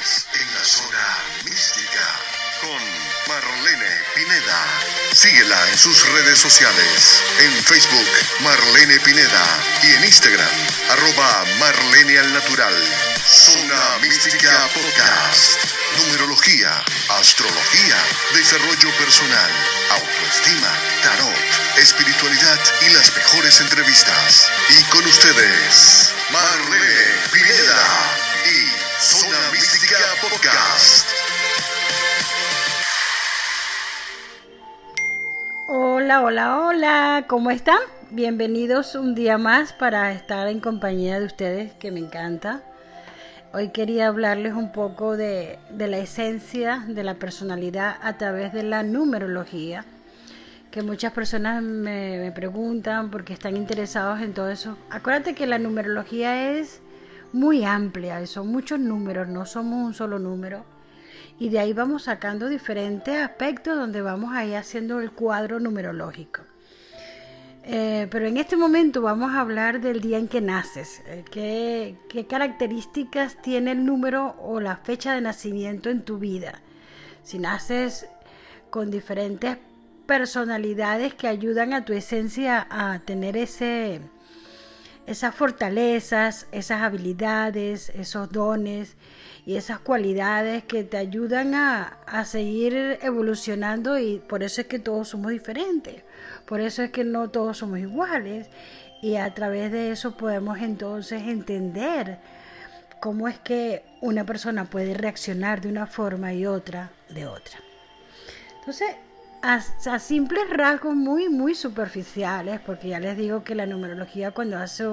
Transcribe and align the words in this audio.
En 0.00 0.54
la 0.54 0.64
zona 0.64 1.18
mística 1.44 2.20
con 2.62 2.80
Marlene 3.28 3.90
Pineda. 4.14 4.64
Síguela 5.12 5.68
en 5.68 5.76
sus 5.76 6.08
redes 6.08 6.38
sociales. 6.38 7.22
En 7.38 7.52
Facebook, 7.64 8.08
Marlene 8.40 8.98
Pineda. 9.00 9.44
Y 9.82 9.96
en 9.96 10.04
Instagram, 10.04 10.48
arroba 10.88 11.44
Marlene 11.58 12.18
al 12.18 12.32
Natural. 12.32 12.74
Zona 13.26 13.98
Mística 14.00 14.70
Podcast. 14.72 15.64
Numerología, 15.98 16.82
astrología, 17.20 17.96
desarrollo 18.32 18.96
personal, 18.96 19.50
autoestima, 19.90 20.72
tarot, 21.02 21.76
espiritualidad 21.76 22.58
y 22.88 22.94
las 22.94 23.14
mejores 23.14 23.60
entrevistas. 23.60 24.50
Y 24.70 24.82
con 24.84 25.04
ustedes, 25.04 26.14
Marlene 26.30 27.04
Pineda 27.30 28.29
Hola, 35.66 36.22
hola, 36.22 36.60
hola, 36.60 37.24
¿cómo 37.26 37.50
están? 37.50 37.80
Bienvenidos 38.10 38.94
un 38.94 39.16
día 39.16 39.36
más 39.36 39.72
para 39.72 40.12
estar 40.12 40.46
en 40.46 40.60
compañía 40.60 41.18
de 41.18 41.26
ustedes, 41.26 41.72
que 41.72 41.90
me 41.90 41.98
encanta. 41.98 42.62
Hoy 43.52 43.70
quería 43.70 44.06
hablarles 44.06 44.54
un 44.54 44.70
poco 44.70 45.16
de, 45.16 45.58
de 45.70 45.88
la 45.88 45.98
esencia 45.98 46.84
de 46.86 47.02
la 47.02 47.14
personalidad 47.14 47.96
a 48.00 48.16
través 48.16 48.52
de 48.52 48.62
la 48.62 48.84
numerología, 48.84 49.84
que 50.70 50.82
muchas 50.82 51.12
personas 51.12 51.64
me 51.64 52.30
preguntan 52.32 53.10
porque 53.10 53.32
están 53.32 53.56
interesados 53.56 54.20
en 54.20 54.34
todo 54.34 54.50
eso. 54.50 54.78
Acuérdate 54.88 55.34
que 55.34 55.48
la 55.48 55.58
numerología 55.58 56.52
es 56.52 56.80
muy 57.32 57.64
amplia, 57.64 58.26
son 58.26 58.48
muchos 58.48 58.78
números, 58.78 59.28
no 59.28 59.46
somos 59.46 59.86
un 59.86 59.94
solo 59.94 60.18
número 60.18 60.64
y 61.38 61.48
de 61.48 61.58
ahí 61.58 61.72
vamos 61.72 62.04
sacando 62.04 62.48
diferentes 62.48 63.16
aspectos 63.16 63.76
donde 63.76 64.02
vamos 64.02 64.32
ahí 64.34 64.54
haciendo 64.54 65.00
el 65.00 65.10
cuadro 65.10 65.58
numerológico. 65.58 66.42
Eh, 67.62 68.08
pero 68.10 68.26
en 68.26 68.36
este 68.36 68.56
momento 68.56 69.02
vamos 69.02 69.32
a 69.32 69.40
hablar 69.40 69.80
del 69.80 70.00
día 70.00 70.18
en 70.18 70.28
que 70.28 70.40
naces, 70.40 71.02
eh, 71.06 71.24
qué, 71.30 71.96
qué 72.08 72.26
características 72.26 73.40
tiene 73.42 73.72
el 73.72 73.84
número 73.84 74.34
o 74.40 74.60
la 74.60 74.76
fecha 74.76 75.14
de 75.14 75.20
nacimiento 75.20 75.88
en 75.90 76.02
tu 76.02 76.18
vida. 76.18 76.60
Si 77.22 77.38
naces 77.38 78.06
con 78.70 78.90
diferentes 78.90 79.58
personalidades 80.06 81.14
que 81.14 81.28
ayudan 81.28 81.72
a 81.72 81.84
tu 81.84 81.92
esencia 81.92 82.66
a 82.70 82.98
tener 83.00 83.36
ese, 83.36 84.00
esas 85.10 85.34
fortalezas, 85.34 86.46
esas 86.52 86.82
habilidades, 86.82 87.88
esos 87.90 88.30
dones 88.30 88.96
y 89.44 89.56
esas 89.56 89.80
cualidades 89.80 90.62
que 90.62 90.84
te 90.84 90.98
ayudan 90.98 91.54
a, 91.56 91.98
a, 92.06 92.24
seguir 92.24 92.96
evolucionando 93.02 93.98
y 93.98 94.20
por 94.20 94.44
eso 94.44 94.60
es 94.60 94.68
que 94.68 94.78
todos 94.78 95.08
somos 95.08 95.32
diferentes, 95.32 96.04
por 96.46 96.60
eso 96.60 96.84
es 96.84 96.92
que 96.92 97.02
no 97.02 97.28
todos 97.28 97.58
somos 97.58 97.80
iguales 97.80 98.48
y 99.02 99.16
a 99.16 99.34
través 99.34 99.72
de 99.72 99.90
eso 99.90 100.16
podemos 100.16 100.60
entonces 100.60 101.22
entender 101.22 102.18
cómo 103.00 103.26
es 103.26 103.40
que 103.40 103.82
una 104.00 104.24
persona 104.24 104.66
puede 104.66 104.94
reaccionar 104.94 105.60
de 105.60 105.70
una 105.70 105.88
forma 105.88 106.32
y 106.34 106.46
otra 106.46 106.92
de 107.08 107.26
otra. 107.26 107.58
Entonces, 108.60 108.94
a, 109.42 109.98
simples 109.98 110.50
rasgos 110.50 110.94
muy, 110.94 111.28
muy 111.28 111.54
superficiales, 111.54 112.60
porque 112.60 112.88
ya 112.88 113.00
les 113.00 113.16
digo 113.16 113.42
que 113.42 113.54
la 113.54 113.66
numerología 113.66 114.32
cuando 114.32 114.58
hace, 114.58 114.84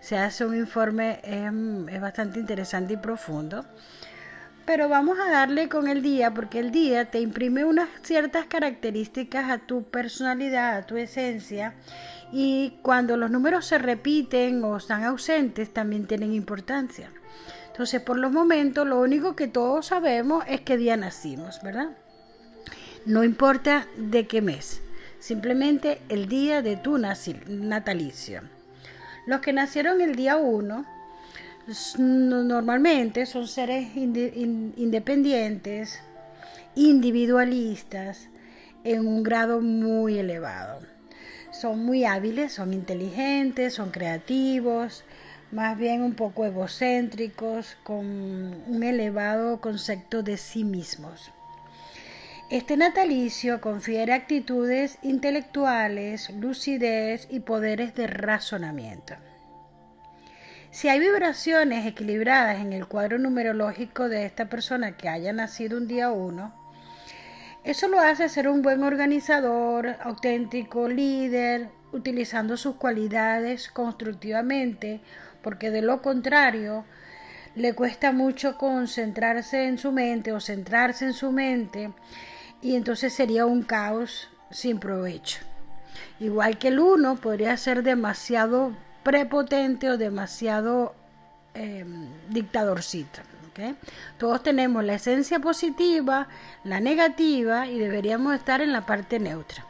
se 0.00 0.18
hace 0.18 0.44
un 0.44 0.56
informe 0.56 1.20
es, 1.22 1.94
es, 1.94 2.00
bastante 2.00 2.40
interesante 2.40 2.94
y 2.94 2.96
profundo. 2.96 3.64
Pero 4.64 4.88
vamos 4.88 5.18
a 5.18 5.30
darle 5.30 5.68
con 5.68 5.88
el 5.88 6.02
día, 6.02 6.32
porque 6.32 6.58
el 6.58 6.70
día 6.70 7.10
te 7.10 7.20
imprime 7.20 7.64
unas 7.64 7.88
ciertas 8.02 8.46
características 8.46 9.50
a 9.50 9.58
tu 9.58 9.84
personalidad, 9.84 10.76
a 10.76 10.86
tu 10.86 10.96
esencia, 10.96 11.74
y 12.32 12.78
cuando 12.82 13.16
los 13.16 13.30
números 13.30 13.66
se 13.66 13.78
repiten 13.78 14.64
o 14.64 14.78
están 14.78 15.04
ausentes, 15.04 15.72
también 15.72 16.06
tienen 16.06 16.32
importancia. 16.32 17.10
Entonces, 17.66 18.00
por 18.00 18.18
los 18.18 18.32
momentos, 18.32 18.86
lo 18.86 19.00
único 19.00 19.36
que 19.36 19.48
todos 19.48 19.86
sabemos 19.86 20.44
es 20.48 20.62
qué 20.62 20.76
día 20.76 20.96
nacimos, 20.96 21.60
¿verdad? 21.62 21.90
No 23.06 23.22
importa 23.22 23.86
de 23.98 24.26
qué 24.26 24.40
mes, 24.40 24.80
simplemente 25.18 26.00
el 26.08 26.26
día 26.26 26.62
de 26.62 26.76
tu 26.76 26.96
natalicio. 26.96 28.40
Los 29.26 29.42
que 29.42 29.52
nacieron 29.52 30.00
el 30.00 30.16
día 30.16 30.38
1 30.38 30.86
normalmente 31.98 33.26
son 33.26 33.46
seres 33.46 33.94
independientes, 33.94 36.00
individualistas, 36.74 38.30
en 38.84 39.06
un 39.06 39.22
grado 39.22 39.60
muy 39.60 40.18
elevado. 40.18 40.80
Son 41.52 41.84
muy 41.84 42.06
hábiles, 42.06 42.54
son 42.54 42.72
inteligentes, 42.72 43.74
son 43.74 43.90
creativos, 43.90 45.04
más 45.52 45.76
bien 45.76 46.02
un 46.02 46.14
poco 46.14 46.46
egocéntricos, 46.46 47.76
con 47.82 48.06
un 48.06 48.82
elevado 48.82 49.60
concepto 49.60 50.22
de 50.22 50.38
sí 50.38 50.64
mismos. 50.64 51.33
Este 52.54 52.76
natalicio 52.76 53.60
confiere 53.60 54.12
actitudes 54.12 54.98
intelectuales, 55.02 56.30
lucidez 56.30 57.26
y 57.28 57.40
poderes 57.40 57.96
de 57.96 58.06
razonamiento. 58.06 59.14
Si 60.70 60.88
hay 60.88 61.00
vibraciones 61.00 61.84
equilibradas 61.84 62.60
en 62.60 62.72
el 62.72 62.86
cuadro 62.86 63.18
numerológico 63.18 64.08
de 64.08 64.24
esta 64.24 64.48
persona 64.48 64.96
que 64.96 65.08
haya 65.08 65.32
nacido 65.32 65.76
un 65.76 65.88
día 65.88 66.12
1, 66.12 66.54
eso 67.64 67.88
lo 67.88 67.98
hace 67.98 68.28
ser 68.28 68.46
un 68.46 68.62
buen 68.62 68.84
organizador, 68.84 69.96
auténtico 70.00 70.88
líder, 70.88 71.70
utilizando 71.90 72.56
sus 72.56 72.76
cualidades 72.76 73.68
constructivamente, 73.68 75.00
porque 75.42 75.72
de 75.72 75.82
lo 75.82 76.02
contrario, 76.02 76.84
le 77.56 77.74
cuesta 77.74 78.12
mucho 78.12 78.56
concentrarse 78.58 79.64
en 79.64 79.76
su 79.76 79.90
mente 79.90 80.30
o 80.30 80.38
centrarse 80.38 81.04
en 81.04 81.14
su 81.14 81.32
mente 81.32 81.90
y 82.64 82.76
entonces 82.76 83.12
sería 83.12 83.44
un 83.44 83.62
caos 83.62 84.30
sin 84.50 84.78
provecho. 84.80 85.40
Igual 86.18 86.58
que 86.58 86.68
el 86.68 86.80
uno 86.80 87.16
podría 87.16 87.54
ser 87.58 87.82
demasiado 87.82 88.72
prepotente 89.02 89.90
o 89.90 89.98
demasiado 89.98 90.94
eh, 91.54 91.84
dictadorcito. 92.30 93.20
Todos 94.18 94.42
tenemos 94.42 94.82
la 94.82 94.94
esencia 94.94 95.38
positiva, 95.38 96.26
la 96.64 96.80
negativa 96.80 97.68
y 97.68 97.78
deberíamos 97.78 98.34
estar 98.34 98.60
en 98.60 98.72
la 98.72 98.84
parte 98.84 99.20
neutra. 99.20 99.64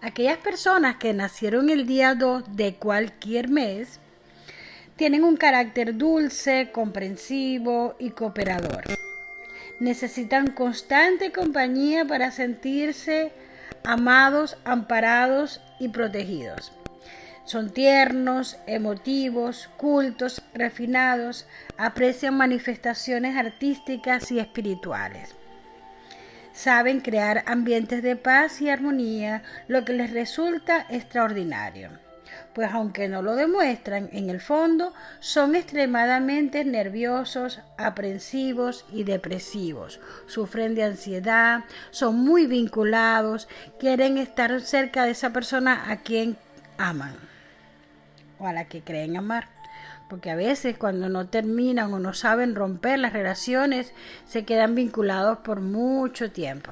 Aquellas 0.00 0.38
personas 0.38 0.96
que 0.96 1.12
nacieron 1.12 1.68
el 1.68 1.86
día 1.86 2.16
2 2.16 2.56
de 2.56 2.76
cualquier 2.76 3.48
mes 3.48 4.00
tienen 4.96 5.22
un 5.22 5.36
carácter 5.36 5.96
dulce, 5.96 6.70
comprensivo 6.72 7.94
y 8.00 8.10
cooperador 8.10 9.05
necesitan 9.80 10.48
constante 10.48 11.32
compañía 11.32 12.04
para 12.04 12.30
sentirse 12.30 13.32
amados, 13.84 14.56
amparados 14.64 15.60
y 15.78 15.88
protegidos. 15.88 16.72
Son 17.44 17.70
tiernos, 17.70 18.58
emotivos, 18.66 19.68
cultos, 19.76 20.42
refinados, 20.52 21.46
aprecian 21.78 22.36
manifestaciones 22.36 23.36
artísticas 23.36 24.32
y 24.32 24.40
espirituales. 24.40 25.36
Saben 26.52 27.00
crear 27.00 27.44
ambientes 27.46 28.02
de 28.02 28.16
paz 28.16 28.60
y 28.62 28.70
armonía, 28.70 29.42
lo 29.68 29.84
que 29.84 29.92
les 29.92 30.10
resulta 30.12 30.86
extraordinario 30.88 32.05
pues 32.54 32.70
aunque 32.72 33.08
no 33.08 33.22
lo 33.22 33.34
demuestran, 33.34 34.08
en 34.12 34.30
el 34.30 34.40
fondo 34.40 34.92
son 35.20 35.54
extremadamente 35.54 36.64
nerviosos, 36.64 37.60
aprensivos 37.76 38.84
y 38.92 39.04
depresivos. 39.04 40.00
Sufren 40.26 40.74
de 40.74 40.84
ansiedad, 40.84 41.64
son 41.90 42.16
muy 42.16 42.46
vinculados, 42.46 43.48
quieren 43.78 44.18
estar 44.18 44.60
cerca 44.60 45.04
de 45.04 45.10
esa 45.10 45.32
persona 45.32 45.90
a 45.90 45.98
quien 45.98 46.36
aman 46.78 47.14
o 48.38 48.46
a 48.46 48.52
la 48.52 48.64
que 48.64 48.82
creen 48.82 49.16
amar. 49.16 49.48
Porque 50.08 50.30
a 50.30 50.36
veces 50.36 50.78
cuando 50.78 51.08
no 51.08 51.28
terminan 51.28 51.92
o 51.92 51.98
no 51.98 52.14
saben 52.14 52.54
romper 52.54 52.98
las 53.00 53.12
relaciones, 53.12 53.92
se 54.24 54.44
quedan 54.44 54.74
vinculados 54.74 55.38
por 55.38 55.60
mucho 55.60 56.30
tiempo. 56.30 56.70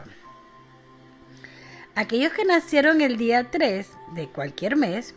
Aquellos 1.97 2.33
que 2.33 2.45
nacieron 2.45 3.01
el 3.01 3.17
día 3.17 3.51
3 3.51 3.89
de 4.15 4.29
cualquier 4.29 4.77
mes 4.77 5.15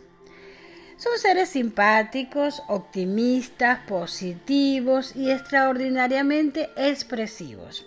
son 0.98 1.16
seres 1.16 1.50
simpáticos, 1.50 2.62
optimistas, 2.66 3.78
positivos 3.86 5.14
y 5.14 5.30
extraordinariamente 5.30 6.70
expresivos, 6.76 7.86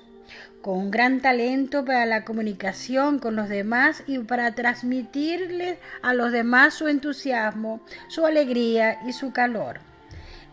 con 0.61 0.77
un 0.77 0.91
gran 0.91 1.19
talento 1.19 1.83
para 1.83 2.05
la 2.05 2.23
comunicación 2.23 3.19
con 3.19 3.35
los 3.35 3.49
demás 3.49 4.03
y 4.07 4.19
para 4.19 4.55
transmitirles 4.55 5.77
a 6.01 6.13
los 6.13 6.31
demás 6.31 6.73
su 6.73 6.87
entusiasmo, 6.87 7.81
su 8.07 8.25
alegría 8.25 8.99
y 9.05 9.11
su 9.11 9.33
calor. 9.33 9.81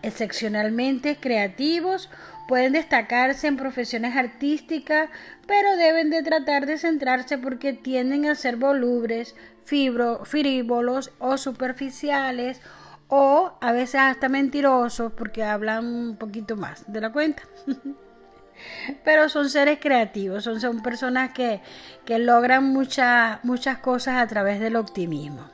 Excepcionalmente 0.02 1.16
creativos, 1.16 2.10
pueden 2.48 2.72
destacarse 2.72 3.46
en 3.46 3.56
profesiones 3.56 4.16
artísticas, 4.16 5.10
pero 5.46 5.76
deben 5.76 6.10
de 6.10 6.22
tratar 6.22 6.66
de 6.66 6.78
centrarse 6.78 7.38
porque 7.38 7.72
tienden 7.72 8.26
a 8.26 8.34
ser 8.34 8.56
volubres, 8.56 9.36
fibro, 9.68 10.24
frívolos 10.24 11.12
o 11.18 11.36
superficiales 11.36 12.62
o 13.08 13.52
a 13.60 13.72
veces 13.72 14.00
hasta 14.00 14.30
mentirosos 14.30 15.12
porque 15.12 15.44
hablan 15.44 15.84
un 15.84 16.16
poquito 16.16 16.56
más 16.56 16.90
de 16.90 17.02
la 17.02 17.12
cuenta. 17.12 17.42
Pero 19.04 19.28
son 19.28 19.50
seres 19.50 19.78
creativos, 19.78 20.42
son, 20.42 20.60
son 20.60 20.82
personas 20.82 21.32
que, 21.32 21.60
que 22.06 22.18
logran 22.18 22.64
muchas 22.64 23.44
muchas 23.44 23.78
cosas 23.78 24.16
a 24.16 24.26
través 24.26 24.58
del 24.58 24.74
optimismo. 24.74 25.44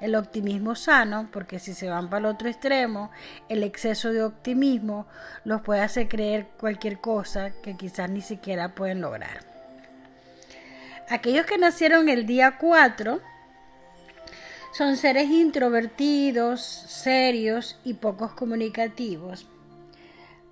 El 0.00 0.16
optimismo 0.16 0.74
sano, 0.74 1.28
porque 1.32 1.60
si 1.60 1.72
se 1.72 1.88
van 1.88 2.10
para 2.10 2.18
el 2.18 2.34
otro 2.34 2.48
extremo, 2.48 3.10
el 3.48 3.62
exceso 3.62 4.10
de 4.10 4.24
optimismo 4.24 5.06
los 5.44 5.62
puede 5.62 5.80
hacer 5.80 6.08
creer 6.08 6.48
cualquier 6.58 7.00
cosa 7.00 7.52
que 7.62 7.76
quizás 7.76 8.10
ni 8.10 8.20
siquiera 8.20 8.74
pueden 8.74 9.00
lograr. 9.00 9.38
Aquellos 11.08 11.46
que 11.46 11.56
nacieron 11.56 12.08
el 12.08 12.26
día 12.26 12.58
4 12.58 13.20
son 14.76 14.98
seres 14.98 15.30
introvertidos, 15.30 16.60
serios 16.60 17.78
y 17.82 17.94
pocos 17.94 18.34
comunicativos, 18.34 19.48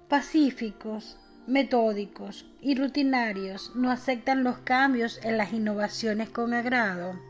pacíficos, 0.09 1.19
metódicos 1.47 2.47
y 2.63 2.75
rutinarios, 2.75 3.73
no 3.75 3.91
aceptan 3.91 4.43
los 4.43 4.57
cambios 4.61 5.21
en 5.25 5.37
las 5.37 5.53
innovaciones 5.53 6.31
con 6.31 6.55
agrado, 6.55 7.21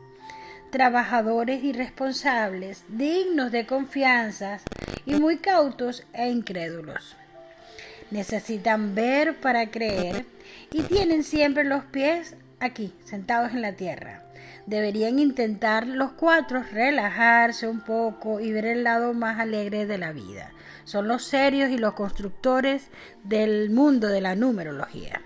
trabajadores 0.71 1.65
y 1.65 1.73
responsables, 1.73 2.85
dignos 2.87 3.51
de 3.51 3.65
confianza 3.65 4.61
y 5.05 5.15
muy 5.15 5.39
cautos 5.39 6.05
e 6.13 6.29
incrédulos. 6.29 7.17
Necesitan 8.09 8.95
ver 8.95 9.35
para 9.41 9.69
creer 9.69 10.25
y 10.71 10.83
tienen 10.83 11.25
siempre 11.25 11.65
los 11.65 11.83
pies 11.83 12.37
aquí, 12.61 12.93
sentados 13.03 13.51
en 13.51 13.63
la 13.63 13.73
tierra 13.73 14.24
deberían 14.65 15.19
intentar 15.19 15.87
los 15.87 16.13
cuatro 16.13 16.63
relajarse 16.63 17.67
un 17.67 17.81
poco 17.81 18.39
y 18.39 18.51
ver 18.51 18.65
el 18.65 18.83
lado 18.83 19.13
más 19.13 19.39
alegre 19.39 19.85
de 19.85 19.97
la 19.97 20.11
vida. 20.11 20.51
Son 20.85 21.07
los 21.07 21.23
serios 21.23 21.69
y 21.69 21.77
los 21.77 21.93
constructores 21.93 22.89
del 23.23 23.69
mundo 23.69 24.07
de 24.07 24.21
la 24.21 24.35
numerología. 24.35 25.21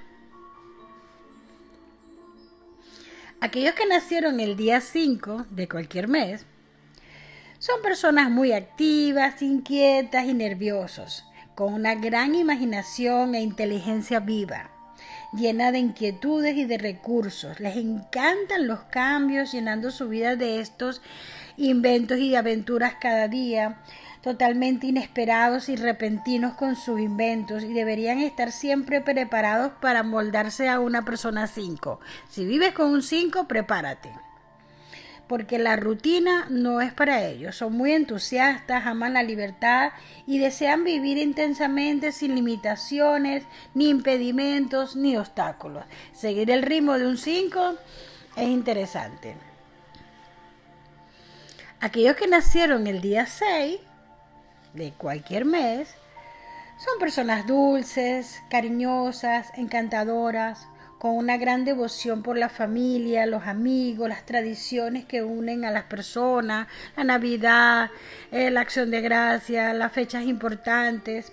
Aquellos 3.41 3.74
que 3.74 3.86
nacieron 3.86 4.39
el 4.39 4.57
día 4.57 4.81
5 4.81 5.45
de 5.50 5.69
cualquier 5.69 6.09
mes 6.09 6.45
son 7.57 7.81
personas 7.81 8.30
muy 8.30 8.51
activas, 8.51 9.42
inquietas 9.42 10.25
y 10.25 10.33
nerviosos, 10.33 11.25
con 11.56 11.74
una 11.74 11.95
gran 11.95 12.35
imaginación 12.35 13.35
e 13.35 13.42
inteligencia 13.42 14.19
viva 14.19 14.71
llena 15.33 15.71
de 15.71 15.79
inquietudes 15.79 16.55
y 16.55 16.65
de 16.65 16.77
recursos. 16.77 17.59
Les 17.59 17.77
encantan 17.77 18.67
los 18.67 18.81
cambios, 18.81 19.51
llenando 19.51 19.91
su 19.91 20.09
vida 20.09 20.35
de 20.35 20.59
estos 20.59 21.01
inventos 21.57 22.19
y 22.19 22.35
aventuras 22.35 22.95
cada 22.99 23.27
día, 23.27 23.81
totalmente 24.21 24.87
inesperados 24.87 25.69
y 25.69 25.75
repentinos 25.75 26.53
con 26.53 26.75
sus 26.75 26.99
inventos 26.99 27.63
y 27.63 27.73
deberían 27.73 28.19
estar 28.19 28.51
siempre 28.51 29.01
preparados 29.01 29.71
para 29.81 30.03
moldarse 30.03 30.67
a 30.67 30.79
una 30.79 31.03
persona 31.03 31.47
5. 31.47 31.99
Si 32.29 32.45
vives 32.45 32.73
con 32.73 32.91
un 32.91 33.01
5, 33.01 33.47
prepárate 33.47 34.11
porque 35.29 35.59
la 35.59 35.75
rutina 35.75 36.47
no 36.49 36.81
es 36.81 36.91
para 36.91 37.23
ellos. 37.23 37.55
Son 37.55 37.71
muy 37.71 37.91
entusiastas, 37.91 38.87
aman 38.87 39.13
la 39.13 39.21
libertad 39.21 39.91
y 40.25 40.39
desean 40.39 40.83
vivir 40.83 41.19
intensamente 41.19 42.11
sin 42.11 42.33
limitaciones, 42.33 43.43
ni 43.75 43.89
impedimentos, 43.89 44.95
ni 44.95 45.15
obstáculos. 45.17 45.85
Seguir 46.13 46.49
el 46.49 46.63
ritmo 46.63 46.97
de 46.97 47.05
un 47.05 47.17
5 47.17 47.75
es 48.37 48.47
interesante. 48.47 49.35
Aquellos 51.79 52.15
que 52.15 52.27
nacieron 52.27 52.87
el 52.87 52.99
día 52.99 53.27
6 53.27 53.79
de 54.73 54.91
cualquier 54.93 55.45
mes 55.45 55.89
son 56.83 56.97
personas 56.99 57.45
dulces, 57.45 58.41
cariñosas, 58.49 59.51
encantadoras, 59.57 60.69
con 60.99 61.15
una 61.15 61.37
gran 61.37 61.65
devoción 61.65 62.21
por 62.21 62.37
la 62.37 62.49
familia, 62.49 63.25
los 63.25 63.47
amigos, 63.47 64.09
las 64.09 64.25
tradiciones 64.25 65.05
que 65.05 65.23
unen 65.23 65.65
a 65.65 65.71
las 65.71 65.85
personas, 65.85 66.67
la 66.95 67.05
Navidad, 67.05 67.89
eh, 68.31 68.51
la 68.51 68.61
acción 68.61 68.91
de 68.91 69.01
gracia, 69.01 69.73
las 69.73 69.91
fechas 69.93 70.25
importantes. 70.25 71.31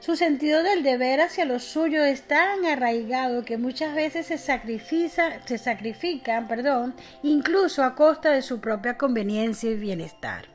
Su 0.00 0.16
sentido 0.16 0.62
del 0.62 0.82
deber 0.82 1.20
hacia 1.20 1.44
lo 1.44 1.60
suyo 1.60 2.02
es 2.02 2.22
tan 2.22 2.64
arraigado 2.64 3.44
que 3.44 3.58
muchas 3.58 3.94
veces 3.94 4.26
se, 4.26 4.38
sacrifica, 4.38 5.40
se 5.44 5.58
sacrifican, 5.58 6.48
perdón, 6.48 6.94
incluso 7.22 7.84
a 7.84 7.94
costa 7.94 8.30
de 8.30 8.40
su 8.40 8.60
propia 8.60 8.96
conveniencia 8.96 9.70
y 9.70 9.76
bienestar 9.76 10.46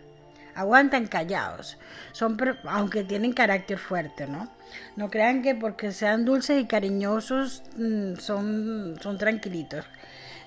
aguantan 0.56 1.08
callados, 1.08 1.78
son, 2.14 2.38
aunque 2.64 3.04
tienen 3.04 3.34
carácter 3.34 3.78
fuerte, 3.78 4.26
¿no? 4.26 4.50
No 4.96 5.10
crean 5.10 5.42
que 5.42 5.56
porque 5.56 5.92
sean 5.92 6.26
dulces 6.26 6.62
y 6.62 6.66
cariñosos 6.66 7.64
mm, 7.78 8.16
son, 8.16 8.98
son 9.02 9.18
tranquilitos. 9.18 9.86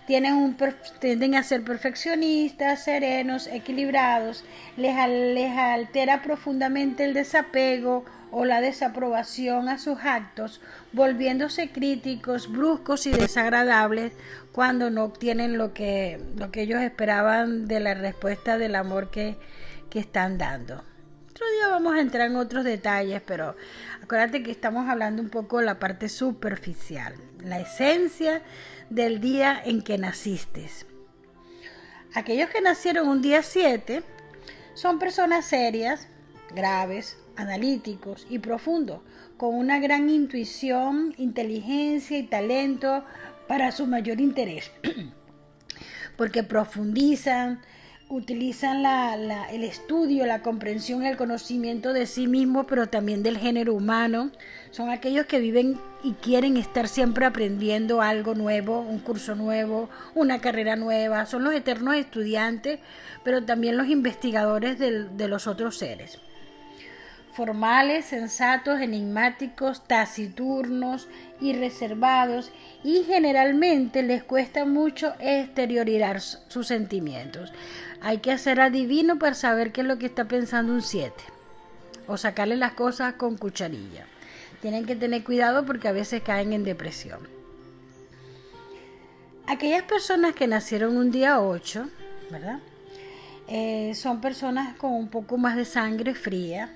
Tienen 0.06 0.34
un, 0.34 0.56
tienden 1.00 1.34
a 1.34 1.42
ser 1.42 1.62
perfeccionistas, 1.62 2.84
serenos, 2.84 3.46
equilibrados, 3.46 4.42
les, 4.78 4.96
les 5.06 5.50
altera 5.56 6.22
profundamente 6.22 7.04
el 7.04 7.12
desapego 7.12 8.06
o 8.30 8.44
la 8.44 8.60
desaprobación 8.60 9.68
a 9.68 9.78
sus 9.78 9.98
actos, 10.04 10.60
volviéndose 10.92 11.70
críticos, 11.70 12.50
bruscos 12.50 13.06
y 13.06 13.10
desagradables 13.10 14.12
cuando 14.52 14.90
no 14.90 15.04
obtienen 15.04 15.58
lo 15.58 15.72
que, 15.72 16.20
lo 16.36 16.50
que 16.50 16.62
ellos 16.62 16.80
esperaban 16.80 17.66
de 17.66 17.80
la 17.80 17.94
respuesta 17.94 18.58
del 18.58 18.76
amor 18.76 19.10
que, 19.10 19.36
que 19.90 19.98
están 19.98 20.38
dando. 20.38 20.82
Día 21.52 21.68
vamos 21.68 21.94
a 21.94 22.00
entrar 22.00 22.30
en 22.30 22.36
otros 22.36 22.64
detalles, 22.64 23.22
pero 23.24 23.56
acuérdate 24.02 24.42
que 24.42 24.50
estamos 24.50 24.88
hablando 24.88 25.22
un 25.22 25.30
poco 25.30 25.58
de 25.58 25.66
la 25.66 25.78
parte 25.78 26.08
superficial, 26.08 27.14
la 27.42 27.60
esencia 27.60 28.42
del 28.90 29.20
día 29.20 29.60
en 29.64 29.82
que 29.82 29.98
naciste. 29.98 30.68
Aquellos 32.14 32.50
que 32.50 32.60
nacieron 32.60 33.08
un 33.08 33.22
día 33.22 33.42
7 33.42 34.02
son 34.74 34.98
personas 34.98 35.46
serias, 35.46 36.08
graves, 36.54 37.18
analíticos 37.36 38.26
y 38.28 38.38
profundos, 38.38 39.00
con 39.36 39.54
una 39.54 39.78
gran 39.78 40.10
intuición, 40.10 41.14
inteligencia 41.16 42.18
y 42.18 42.24
talento 42.24 43.04
para 43.46 43.72
su 43.72 43.86
mayor 43.86 44.20
interés, 44.20 44.70
porque 46.16 46.42
profundizan, 46.42 47.62
utilizan 48.08 48.84
el 49.50 49.64
estudio, 49.64 50.26
la 50.26 50.42
comprensión, 50.42 51.04
el 51.04 51.16
conocimiento 51.16 51.92
de 51.92 52.06
sí 52.06 52.26
mismo, 52.26 52.66
pero 52.66 52.88
también 52.88 53.22
del 53.22 53.38
género 53.38 53.74
humano. 53.74 54.30
Son 54.70 54.90
aquellos 54.90 55.26
que 55.26 55.40
viven 55.40 55.78
y 56.02 56.12
quieren 56.14 56.56
estar 56.56 56.88
siempre 56.88 57.26
aprendiendo 57.26 58.00
algo 58.00 58.34
nuevo, 58.34 58.80
un 58.80 58.98
curso 58.98 59.34
nuevo, 59.34 59.90
una 60.14 60.40
carrera 60.40 60.76
nueva. 60.76 61.26
Son 61.26 61.44
los 61.44 61.54
eternos 61.54 61.96
estudiantes, 61.96 62.80
pero 63.24 63.44
también 63.44 63.76
los 63.76 63.88
investigadores 63.88 64.78
de 64.78 65.28
los 65.28 65.46
otros 65.46 65.76
seres 65.76 66.18
formales, 67.38 68.04
sensatos, 68.06 68.80
enigmáticos, 68.80 69.86
taciturnos 69.86 71.06
y 71.40 71.52
reservados 71.52 72.50
y 72.82 73.04
generalmente 73.04 74.02
les 74.02 74.24
cuesta 74.24 74.64
mucho 74.64 75.14
exteriorizar 75.20 76.20
sus 76.20 76.66
sentimientos. 76.66 77.52
Hay 78.00 78.18
que 78.18 78.32
hacer 78.32 78.60
adivino 78.60 79.20
para 79.20 79.34
saber 79.34 79.70
qué 79.70 79.82
es 79.82 79.86
lo 79.86 79.98
que 79.98 80.06
está 80.06 80.24
pensando 80.24 80.72
un 80.72 80.82
7 80.82 81.14
o 82.08 82.16
sacarle 82.16 82.56
las 82.56 82.72
cosas 82.72 83.14
con 83.14 83.36
cucharilla. 83.36 84.06
Tienen 84.60 84.84
que 84.84 84.96
tener 84.96 85.22
cuidado 85.22 85.64
porque 85.64 85.86
a 85.86 85.92
veces 85.92 86.22
caen 86.22 86.52
en 86.52 86.64
depresión. 86.64 87.20
Aquellas 89.46 89.84
personas 89.84 90.34
que 90.34 90.48
nacieron 90.48 90.96
un 90.96 91.12
día 91.12 91.40
8, 91.40 91.88
¿verdad? 92.32 92.58
Eh, 93.46 93.94
son 93.94 94.20
personas 94.20 94.76
con 94.76 94.92
un 94.92 95.06
poco 95.06 95.38
más 95.38 95.54
de 95.54 95.64
sangre 95.64 96.16
fría, 96.16 96.68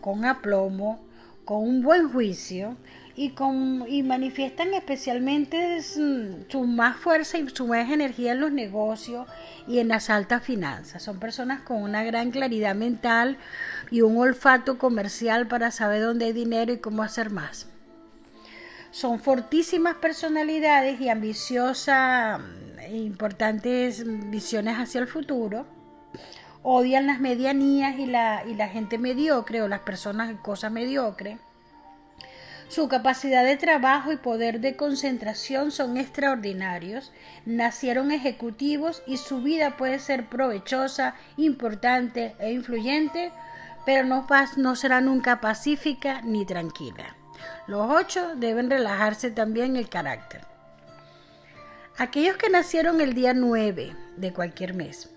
con 0.00 0.24
aplomo, 0.24 1.00
con 1.44 1.62
un 1.62 1.82
buen 1.82 2.08
juicio 2.10 2.76
y, 3.14 3.30
con, 3.30 3.84
y 3.88 4.02
manifiestan 4.02 4.74
especialmente 4.74 5.82
su 5.82 6.64
más 6.66 6.96
fuerza 6.96 7.38
y 7.38 7.48
su 7.48 7.66
más 7.66 7.90
energía 7.90 8.32
en 8.32 8.40
los 8.40 8.52
negocios 8.52 9.26
y 9.66 9.78
en 9.78 9.88
las 9.88 10.10
altas 10.10 10.42
finanzas. 10.42 11.02
Son 11.02 11.18
personas 11.18 11.62
con 11.62 11.82
una 11.82 12.04
gran 12.04 12.30
claridad 12.30 12.74
mental 12.74 13.38
y 13.90 14.02
un 14.02 14.18
olfato 14.18 14.78
comercial 14.78 15.46
para 15.46 15.70
saber 15.70 16.02
dónde 16.02 16.26
hay 16.26 16.32
dinero 16.32 16.72
y 16.72 16.78
cómo 16.78 17.02
hacer 17.02 17.30
más. 17.30 17.68
Son 18.90 19.20
fortísimas 19.20 19.96
personalidades 19.96 21.00
y 21.00 21.08
ambiciosas, 21.08 22.40
e 22.78 22.96
importantes 22.96 24.04
visiones 24.30 24.76
hacia 24.78 25.00
el 25.00 25.08
futuro 25.08 25.75
odian 26.68 27.06
las 27.06 27.20
medianías 27.20 27.96
y 27.96 28.06
la, 28.06 28.42
y 28.44 28.54
la 28.54 28.66
gente 28.66 28.98
mediocre 28.98 29.62
o 29.62 29.68
las 29.68 29.82
personas 29.82 30.30
en 30.30 30.36
cosas 30.36 30.72
mediocres. 30.72 31.38
Su 32.66 32.88
capacidad 32.88 33.44
de 33.44 33.56
trabajo 33.56 34.10
y 34.10 34.16
poder 34.16 34.58
de 34.58 34.74
concentración 34.74 35.70
son 35.70 35.96
extraordinarios. 35.96 37.12
Nacieron 37.44 38.10
ejecutivos 38.10 39.04
y 39.06 39.18
su 39.18 39.42
vida 39.42 39.76
puede 39.76 40.00
ser 40.00 40.28
provechosa, 40.28 41.14
importante 41.36 42.34
e 42.40 42.50
influyente, 42.50 43.30
pero 43.84 44.04
no, 44.04 44.26
no 44.56 44.74
será 44.74 45.00
nunca 45.00 45.40
pacífica 45.40 46.20
ni 46.22 46.44
tranquila. 46.44 47.14
Los 47.68 47.88
ocho 47.88 48.34
deben 48.34 48.70
relajarse 48.70 49.30
también 49.30 49.76
el 49.76 49.88
carácter. 49.88 50.40
Aquellos 51.96 52.36
que 52.36 52.50
nacieron 52.50 53.00
el 53.00 53.14
día 53.14 53.34
9 53.34 53.94
de 54.16 54.32
cualquier 54.32 54.74
mes 54.74 55.15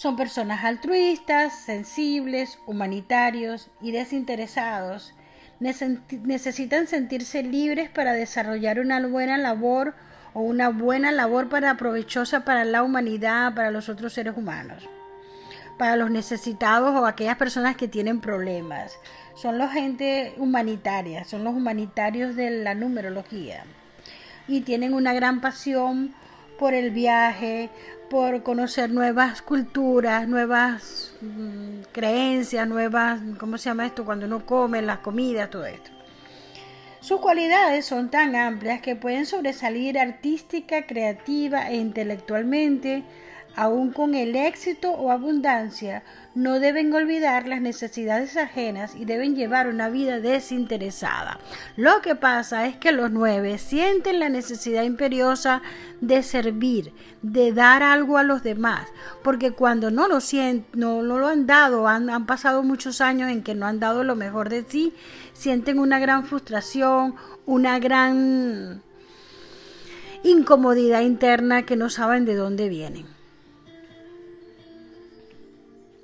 son 0.00 0.16
personas 0.16 0.64
altruistas, 0.64 1.52
sensibles, 1.52 2.58
humanitarios 2.64 3.68
y 3.82 3.92
desinteresados. 3.92 5.12
Necesitan 5.58 6.86
sentirse 6.86 7.42
libres 7.42 7.90
para 7.90 8.14
desarrollar 8.14 8.80
una 8.80 9.06
buena 9.06 9.36
labor 9.36 9.94
o 10.32 10.40
una 10.40 10.70
buena 10.70 11.12
labor 11.12 11.50
para 11.50 11.76
provechosa 11.76 12.46
para 12.46 12.64
la 12.64 12.82
humanidad, 12.82 13.54
para 13.54 13.70
los 13.70 13.90
otros 13.90 14.14
seres 14.14 14.38
humanos, 14.38 14.88
para 15.76 15.96
los 15.96 16.10
necesitados 16.10 16.98
o 16.98 17.04
aquellas 17.04 17.36
personas 17.36 17.76
que 17.76 17.86
tienen 17.86 18.22
problemas. 18.22 18.96
Son 19.34 19.58
los 19.58 19.70
gente 19.70 20.32
humanitaria, 20.38 21.24
son 21.24 21.44
los 21.44 21.52
humanitarios 21.52 22.36
de 22.36 22.62
la 22.62 22.74
numerología 22.74 23.64
y 24.48 24.62
tienen 24.62 24.94
una 24.94 25.12
gran 25.12 25.42
pasión 25.42 26.14
por 26.60 26.74
el 26.74 26.90
viaje, 26.90 27.70
por 28.10 28.42
conocer 28.42 28.90
nuevas 28.90 29.40
culturas, 29.40 30.28
nuevas 30.28 31.14
mm, 31.22 31.84
creencias, 31.90 32.68
nuevas, 32.68 33.18
¿cómo 33.38 33.56
se 33.56 33.70
llama 33.70 33.86
esto? 33.86 34.04
Cuando 34.04 34.26
uno 34.26 34.44
come, 34.44 34.82
las 34.82 34.98
comidas, 34.98 35.48
todo 35.48 35.64
esto. 35.64 35.90
Sus 37.00 37.18
cualidades 37.18 37.86
son 37.86 38.10
tan 38.10 38.36
amplias 38.36 38.82
que 38.82 38.94
pueden 38.94 39.24
sobresalir 39.24 39.98
artística, 39.98 40.86
creativa 40.86 41.70
e 41.70 41.76
intelectualmente, 41.76 43.04
aun 43.56 43.90
con 43.90 44.14
el 44.14 44.36
éxito 44.36 44.90
o 44.90 45.10
abundancia, 45.10 46.02
no 46.34 46.60
deben 46.60 46.92
olvidar 46.92 47.48
las 47.48 47.60
necesidades 47.60 48.36
ajenas 48.36 48.94
y 48.94 49.04
deben 49.04 49.34
llevar 49.34 49.68
una 49.68 49.88
vida 49.88 50.20
desinteresada. 50.20 51.40
Lo 51.76 52.00
que 52.02 52.14
pasa 52.14 52.66
es 52.66 52.76
que 52.76 52.92
los 52.92 53.10
nueve 53.10 53.58
sienten 53.58 54.20
la 54.20 54.28
necesidad 54.28 54.84
imperiosa 54.84 55.60
de 56.00 56.22
servir, 56.22 56.92
de 57.22 57.52
dar 57.52 57.82
algo 57.82 58.16
a 58.16 58.22
los 58.22 58.42
demás, 58.42 58.86
porque 59.22 59.50
cuando 59.50 59.90
no 59.90 60.06
lo 60.06 60.20
sienten, 60.20 60.80
no, 60.80 61.02
lo 61.02 61.26
han 61.26 61.46
dado, 61.46 61.88
han, 61.88 62.08
han 62.10 62.26
pasado 62.26 62.62
muchos 62.62 63.00
años 63.00 63.30
en 63.30 63.42
que 63.42 63.54
no 63.54 63.66
han 63.66 63.80
dado 63.80 64.04
lo 64.04 64.14
mejor 64.14 64.48
de 64.48 64.64
sí, 64.66 64.94
sienten 65.32 65.78
una 65.78 65.98
gran 65.98 66.24
frustración, 66.24 67.16
una 67.44 67.78
gran 67.78 68.82
incomodidad 70.22 71.00
interna 71.00 71.66
que 71.66 71.76
no 71.76 71.90
saben 71.90 72.24
de 72.24 72.36
dónde 72.36 72.68
vienen. 72.68 73.19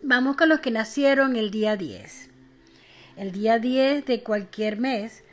Vamos 0.09 0.37
con 0.37 0.49
los 0.49 0.61
que 0.61 0.71
nacieron 0.71 1.35
el 1.35 1.51
día 1.51 1.77
10. 1.77 2.31
El 3.17 3.33
día 3.33 3.59
10 3.59 4.07
de 4.07 4.23
cualquier 4.23 4.79
mes 4.79 5.25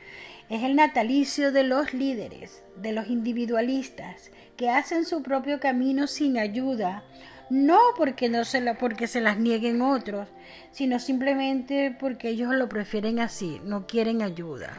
es 0.49 0.63
el 0.63 0.75
natalicio 0.75 1.51
de 1.51 1.63
los 1.63 1.93
líderes, 1.93 2.63
de 2.77 2.91
los 2.91 3.07
individualistas, 3.07 4.31
que 4.57 4.71
hacen 4.71 5.05
su 5.05 5.21
propio 5.21 5.59
camino 5.59 6.07
sin 6.07 6.39
ayuda, 6.39 7.03
no 7.51 7.77
porque, 7.95 8.29
no 8.29 8.45
se, 8.45 8.61
la, 8.61 8.79
porque 8.79 9.05
se 9.05 9.21
las 9.21 9.37
nieguen 9.37 9.83
otros, 9.83 10.27
sino 10.71 10.97
simplemente 10.97 11.95
porque 11.99 12.29
ellos 12.29 12.55
lo 12.55 12.67
prefieren 12.67 13.19
así, 13.19 13.61
no 13.63 13.85
quieren 13.85 14.23
ayuda. 14.23 14.75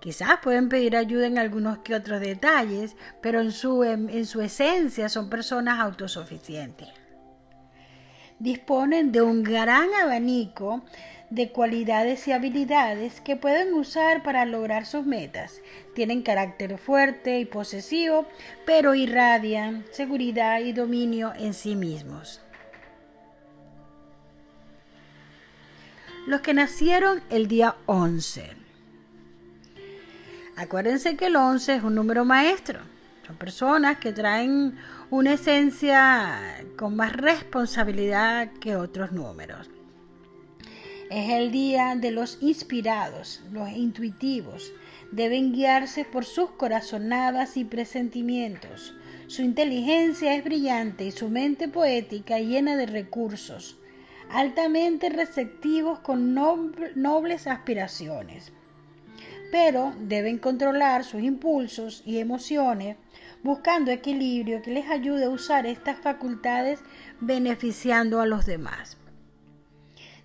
Quizás 0.00 0.40
pueden 0.42 0.68
pedir 0.68 0.96
ayuda 0.96 1.28
en 1.28 1.38
algunos 1.38 1.78
que 1.78 1.94
otros 1.94 2.20
detalles, 2.20 2.96
pero 3.22 3.40
en 3.40 3.52
su, 3.52 3.84
en 3.84 4.26
su 4.26 4.40
esencia 4.40 5.08
son 5.08 5.30
personas 5.30 5.78
autosuficientes 5.78 6.88
disponen 8.40 9.12
de 9.12 9.22
un 9.22 9.44
gran 9.44 9.94
abanico 9.94 10.82
de 11.30 11.52
cualidades 11.52 12.26
y 12.26 12.32
habilidades 12.32 13.20
que 13.20 13.36
pueden 13.36 13.72
usar 13.74 14.24
para 14.24 14.44
lograr 14.44 14.84
sus 14.84 15.06
metas. 15.06 15.60
Tienen 15.94 16.22
carácter 16.22 16.76
fuerte 16.76 17.38
y 17.38 17.44
posesivo, 17.44 18.26
pero 18.66 18.96
irradian 18.96 19.84
seguridad 19.92 20.60
y 20.60 20.72
dominio 20.72 21.32
en 21.38 21.54
sí 21.54 21.76
mismos. 21.76 22.40
Los 26.26 26.40
que 26.40 26.52
nacieron 26.52 27.22
el 27.30 27.46
día 27.46 27.76
11. 27.86 28.50
Acuérdense 30.56 31.16
que 31.16 31.26
el 31.26 31.36
11 31.36 31.76
es 31.76 31.82
un 31.82 31.94
número 31.94 32.24
maestro. 32.24 32.80
Son 33.30 33.36
personas 33.36 33.98
que 33.98 34.12
traen 34.12 34.76
una 35.08 35.34
esencia 35.34 36.64
con 36.76 36.96
más 36.96 37.12
responsabilidad 37.12 38.50
que 38.54 38.74
otros 38.74 39.12
números. 39.12 39.70
Es 41.08 41.30
el 41.30 41.52
día 41.52 41.94
de 41.94 42.10
los 42.10 42.38
inspirados, 42.40 43.40
los 43.52 43.70
intuitivos. 43.70 44.72
Deben 45.12 45.52
guiarse 45.52 46.04
por 46.04 46.24
sus 46.24 46.50
corazonadas 46.50 47.56
y 47.56 47.64
presentimientos. 47.64 48.96
Su 49.28 49.42
inteligencia 49.42 50.34
es 50.34 50.42
brillante 50.42 51.04
y 51.04 51.12
su 51.12 51.28
mente 51.28 51.68
poética 51.68 52.40
llena 52.40 52.74
de 52.74 52.86
recursos, 52.86 53.78
altamente 54.32 55.08
receptivos 55.08 56.00
con 56.00 56.34
nobles 56.34 57.46
aspiraciones. 57.46 58.50
Pero 59.52 59.94
deben 60.00 60.38
controlar 60.38 61.04
sus 61.04 61.22
impulsos 61.22 62.02
y 62.04 62.18
emociones 62.18 62.96
buscando 63.42 63.90
equilibrio 63.90 64.62
que 64.62 64.70
les 64.70 64.88
ayude 64.90 65.24
a 65.24 65.30
usar 65.30 65.66
estas 65.66 65.98
facultades 65.98 66.80
beneficiando 67.20 68.20
a 68.20 68.26
los 68.26 68.46
demás. 68.46 68.96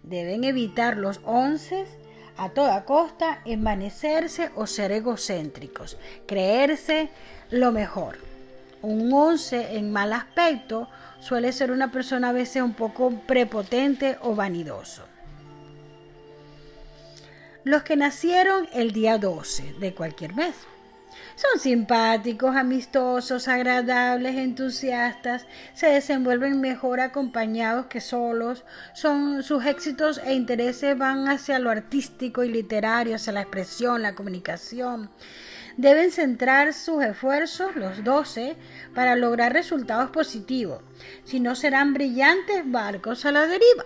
Deben 0.04 0.44
evitar 0.44 0.98
los 0.98 1.20
once 1.24 1.86
a 2.38 2.50
toda 2.50 2.84
costa, 2.86 3.42
envanecerse 3.46 4.52
o 4.56 4.68
ser 4.68 4.92
egocéntricos, 4.92 5.98
creerse 6.28 7.10
lo 7.50 7.72
mejor. 7.72 8.18
Un 8.82 9.12
once 9.14 9.78
en 9.78 9.92
mal 9.92 10.14
aspecto 10.14 10.90
suele 11.20 11.52
ser 11.54 11.72
una 11.72 11.92
persona 11.92 12.30
a 12.30 12.34
veces 12.34 12.62
un 12.62 12.74
poco 12.74 13.10
prepotente 13.26 14.18
o 14.22 14.36
vanidoso. 14.36 15.04
Los 17.64 17.82
que 17.82 17.96
nacieron 17.96 18.68
el 18.74 18.92
día 18.92 19.18
12 19.18 19.76
de 19.80 19.96
cualquier 19.96 20.36
mes 20.36 20.54
son 21.36 21.60
simpáticos, 21.60 22.56
amistosos, 22.56 23.48
agradables, 23.48 24.36
entusiastas, 24.36 25.48
se 25.74 25.88
desenvuelven 25.88 26.62
mejor 26.62 27.02
acompañados 27.02 27.88
que 27.88 28.02
solos, 28.02 28.64
son 28.94 29.44
sus 29.44 29.66
éxitos 29.66 30.22
e 30.24 30.34
intereses 30.34 30.98
van 30.98 31.28
hacia 31.28 31.60
lo 31.60 31.70
artístico 31.70 32.44
y 32.44 32.50
literario, 32.50 33.16
hacia 33.16 33.34
la 33.34 33.42
expresión, 33.42 34.02
la 34.02 34.16
comunicación. 34.16 35.10
Deben 35.78 36.12
centrar 36.12 36.74
sus 36.74 37.04
esfuerzos, 37.04 37.76
los 37.76 38.04
doce, 38.04 38.56
para 38.94 39.18
lograr 39.18 39.52
resultados 39.52 40.10
positivos, 40.10 40.82
si 41.26 41.42
no 41.42 41.54
serán 41.56 41.94
brillantes 41.94 42.64
barcos 42.66 43.26
a 43.26 43.34
la 43.34 43.46
deriva. 43.46 43.84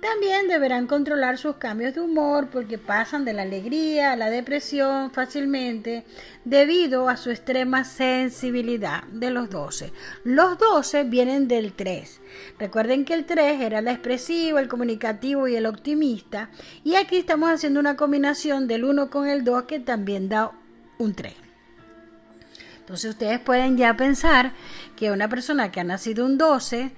También 0.00 0.48
deberán 0.48 0.86
controlar 0.86 1.38
sus 1.38 1.56
cambios 1.56 1.94
de 1.94 2.00
humor 2.00 2.48
porque 2.50 2.78
pasan 2.78 3.24
de 3.24 3.32
la 3.32 3.42
alegría 3.42 4.12
a 4.12 4.16
la 4.16 4.30
depresión 4.30 5.10
fácilmente 5.10 6.04
debido 6.44 7.08
a 7.08 7.16
su 7.16 7.30
extrema 7.30 7.84
sensibilidad 7.84 9.04
de 9.04 9.30
los 9.30 9.50
12. 9.50 9.92
Los 10.24 10.58
12 10.58 11.04
vienen 11.04 11.48
del 11.48 11.72
3. 11.72 12.20
Recuerden 12.58 13.04
que 13.04 13.14
el 13.14 13.26
3 13.26 13.60
era 13.60 13.80
el 13.80 13.88
expresivo, 13.88 14.58
el 14.58 14.68
comunicativo 14.68 15.48
y 15.48 15.56
el 15.56 15.66
optimista 15.66 16.50
y 16.84 16.94
aquí 16.94 17.16
estamos 17.16 17.50
haciendo 17.50 17.80
una 17.80 17.96
combinación 17.96 18.66
del 18.68 18.84
1 18.84 19.10
con 19.10 19.28
el 19.28 19.44
2 19.44 19.64
que 19.64 19.80
también 19.80 20.28
da 20.28 20.52
un 20.98 21.14
3. 21.14 21.34
Entonces 22.78 23.10
ustedes 23.10 23.40
pueden 23.40 23.76
ya 23.76 23.96
pensar 23.96 24.52
que 24.94 25.10
una 25.10 25.28
persona 25.28 25.72
que 25.72 25.80
ha 25.80 25.84
nacido 25.84 26.24
un 26.24 26.38
12 26.38 26.92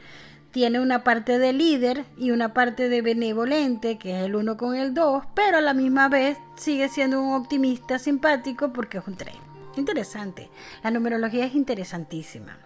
tiene 0.59 0.81
una 0.81 1.05
parte 1.05 1.39
de 1.39 1.53
líder 1.53 2.05
y 2.17 2.33
una 2.33 2.53
parte 2.53 2.89
de 2.89 3.01
benevolente, 3.01 3.97
que 3.97 4.19
es 4.19 4.25
el 4.25 4.35
uno 4.35 4.57
con 4.57 4.75
el 4.75 4.93
2, 4.93 5.23
pero 5.33 5.59
a 5.59 5.61
la 5.61 5.73
misma 5.73 6.09
vez 6.09 6.37
sigue 6.57 6.89
siendo 6.89 7.23
un 7.23 7.33
optimista 7.35 8.01
simpático 8.01 8.73
porque 8.73 8.99
es 8.99 9.07
un 9.07 9.15
3. 9.15 9.37
Interesante. 9.77 10.51
La 10.83 10.91
numerología 10.91 11.47
es 11.47 11.55
interesantísima. 11.55 12.59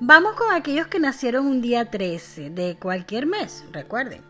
Vamos 0.00 0.32
con 0.32 0.50
aquellos 0.54 0.86
que 0.86 0.98
nacieron 0.98 1.44
un 1.46 1.60
día 1.60 1.90
13 1.90 2.48
de 2.48 2.76
cualquier 2.76 3.26
mes, 3.26 3.66
recuerden. 3.70 4.22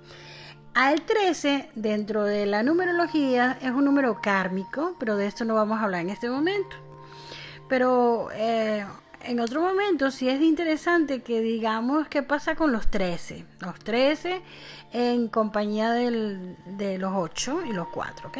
Al 0.74 1.02
13, 1.02 1.70
dentro 1.76 2.24
de 2.24 2.44
la 2.44 2.64
numerología, 2.64 3.56
es 3.62 3.70
un 3.70 3.84
número 3.84 4.20
kármico, 4.20 4.96
pero 4.98 5.16
de 5.16 5.28
esto 5.28 5.44
no 5.44 5.54
vamos 5.54 5.78
a 5.78 5.84
hablar 5.84 6.00
en 6.00 6.10
este 6.10 6.28
momento. 6.28 6.74
Pero 7.68 8.30
eh, 8.32 8.84
en 9.26 9.40
otro 9.40 9.60
momento 9.62 10.10
sí 10.10 10.28
es 10.28 10.40
interesante 10.40 11.22
que 11.22 11.40
digamos 11.40 12.08
qué 12.08 12.22
pasa 12.22 12.54
con 12.54 12.72
los 12.72 12.88
13. 12.88 13.44
Los 13.60 13.78
13 13.78 14.42
en 14.92 15.28
compañía 15.28 15.92
del, 15.92 16.56
de 16.66 16.98
los 16.98 17.12
8 17.14 17.62
y 17.66 17.72
los 17.72 17.88
4, 17.88 18.28
¿ok? 18.28 18.38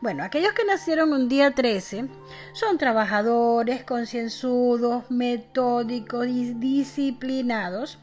Bueno, 0.00 0.22
aquellos 0.22 0.52
que 0.52 0.64
nacieron 0.64 1.12
un 1.12 1.28
día 1.28 1.54
13 1.54 2.08
son 2.52 2.78
trabajadores, 2.78 3.84
concienzudos, 3.84 5.10
metódicos 5.10 6.26
disciplinados 6.26 7.98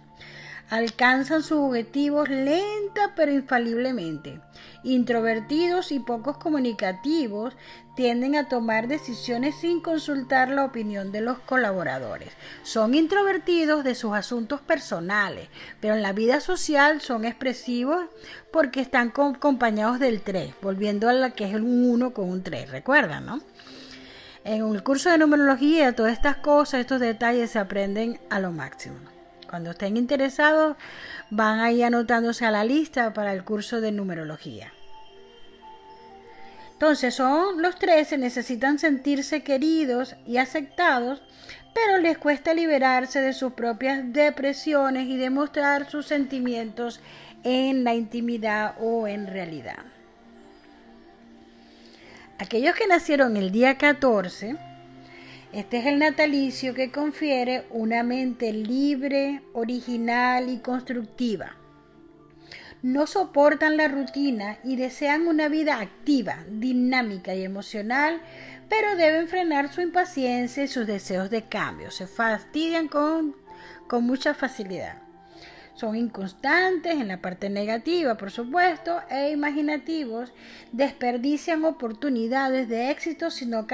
alcanzan 0.69 1.43
sus 1.43 1.59
objetivos 1.59 2.29
lenta 2.29 3.13
pero 3.15 3.31
infaliblemente. 3.31 4.39
Introvertidos 4.83 5.91
y 5.91 5.99
pocos 5.99 6.37
comunicativos 6.37 7.55
tienden 7.95 8.35
a 8.35 8.47
tomar 8.47 8.87
decisiones 8.87 9.55
sin 9.55 9.81
consultar 9.81 10.49
la 10.49 10.65
opinión 10.65 11.11
de 11.11 11.21
los 11.21 11.39
colaboradores. 11.39 12.29
Son 12.63 12.93
introvertidos 12.93 13.83
de 13.83 13.95
sus 13.95 14.13
asuntos 14.13 14.61
personales, 14.61 15.49
pero 15.79 15.95
en 15.95 16.01
la 16.01 16.13
vida 16.13 16.41
social 16.41 17.01
son 17.01 17.25
expresivos 17.25 18.05
porque 18.51 18.81
están 18.81 19.13
acompañados 19.15 19.99
del 19.99 20.21
3, 20.21 20.53
volviendo 20.61 21.09
a 21.09 21.13
la 21.13 21.31
que 21.31 21.45
es 21.45 21.55
un 21.55 21.89
1 21.89 22.13
con 22.13 22.29
un 22.29 22.43
3, 22.43 22.69
recuerdan, 22.69 23.25
¿no? 23.25 23.41
En 24.43 24.61
el 24.63 24.83
curso 24.83 25.09
de 25.09 25.17
numerología, 25.17 25.95
todas 25.95 26.13
estas 26.13 26.37
cosas, 26.37 26.81
estos 26.81 26.99
detalles 26.99 27.49
se 27.49 27.59
aprenden 27.59 28.19
a 28.29 28.39
lo 28.39 28.51
máximo. 28.51 29.14
Cuando 29.55 29.71
estén 29.71 29.95
interesados, 29.95 30.75
van 31.29 31.61
ahí 31.61 31.81
anotándose 31.81 32.43
a 32.43 32.51
la 32.51 32.65
lista 32.65 33.13
para 33.13 33.31
el 33.31 33.45
curso 33.45 33.79
de 33.79 33.93
numerología. 33.93 34.73
Entonces 36.73 37.15
son 37.15 37.61
los 37.61 37.79
13, 37.79 38.17
necesitan 38.17 38.79
sentirse 38.79 39.43
queridos 39.43 40.17
y 40.27 40.39
aceptados, 40.39 41.23
pero 41.73 41.99
les 41.99 42.17
cuesta 42.17 42.53
liberarse 42.53 43.21
de 43.21 43.31
sus 43.31 43.53
propias 43.53 44.01
depresiones 44.11 45.07
y 45.07 45.15
demostrar 45.15 45.89
sus 45.89 46.05
sentimientos 46.05 46.99
en 47.45 47.85
la 47.85 47.93
intimidad 47.93 48.75
o 48.81 49.07
en 49.07 49.25
realidad. 49.25 49.85
Aquellos 52.39 52.75
que 52.75 52.87
nacieron 52.87 53.37
el 53.37 53.53
día 53.53 53.77
14, 53.77 54.57
este 55.55 55.77
es 55.77 55.85
el 55.85 55.99
natalicio 55.99 56.73
que 56.73 56.91
confiere 56.91 57.65
una 57.69 58.03
mente 58.03 58.51
libre, 58.51 59.41
original 59.53 60.49
y 60.49 60.57
constructiva. 60.57 61.55
No 62.81 63.07
soportan 63.07 63.77
la 63.77 63.87
rutina 63.87 64.57
y 64.65 64.75
desean 64.75 65.29
una 65.29 65.47
vida 65.47 65.79
activa, 65.79 66.43
dinámica 66.49 67.35
y 67.35 67.45
emocional, 67.45 68.21
pero 68.67 68.97
deben 68.97 69.29
frenar 69.29 69.71
su 69.71 69.79
impaciencia 69.79 70.61
y 70.61 70.67
sus 70.67 70.85
deseos 70.87 71.29
de 71.29 71.43
cambio. 71.43 71.89
Se 71.89 72.05
fastidian 72.05 72.89
con, 72.89 73.33
con 73.87 74.03
mucha 74.03 74.33
facilidad. 74.33 75.04
Son 75.75 75.97
inconstantes 75.97 76.93
en 76.93 77.09
la 77.09 77.21
parte 77.21 77.49
negativa, 77.49 78.15
por 78.15 78.31
supuesto, 78.31 79.01
e 79.09 79.31
imaginativos, 79.31 80.31
desperdician 80.71 81.65
oportunidades 81.65 82.69
de 82.69 82.91
éxito 82.91 83.29
si 83.29 83.45
no 83.45 83.67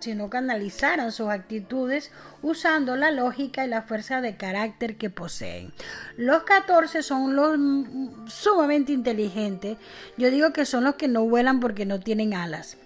si 0.00 0.14
no 0.14 0.28
canalizaran 0.28 1.12
sus 1.12 1.30
actitudes 1.30 2.12
usando 2.42 2.96
la 2.96 3.12
lógica 3.12 3.64
y 3.64 3.68
la 3.68 3.80
fuerza 3.80 4.20
de 4.20 4.36
carácter 4.36 4.96
que 4.96 5.08
poseen. 5.08 5.72
Los 6.18 6.42
14 6.42 7.02
son 7.02 7.34
los 7.34 7.58
sumamente 8.30 8.92
inteligentes. 8.92 9.78
Yo 10.18 10.30
digo 10.30 10.52
que 10.52 10.66
son 10.66 10.84
los 10.84 10.96
que 10.96 11.08
no 11.08 11.24
vuelan 11.24 11.60
porque 11.60 11.86
no 11.86 11.98
tienen 11.98 12.34
alas. 12.34 12.76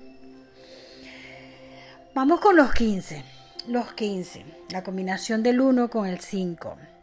Vamos 2.15 2.39
con 2.41 2.55
los 2.55 2.73
15. 2.73 3.25
Los 3.67 3.93
15. 3.95 4.45
La 4.71 4.85
combinación 4.85 5.43
del 5.43 5.61
1 5.61 5.91
con 5.91 6.07
el 6.07 6.21
5 6.21 6.94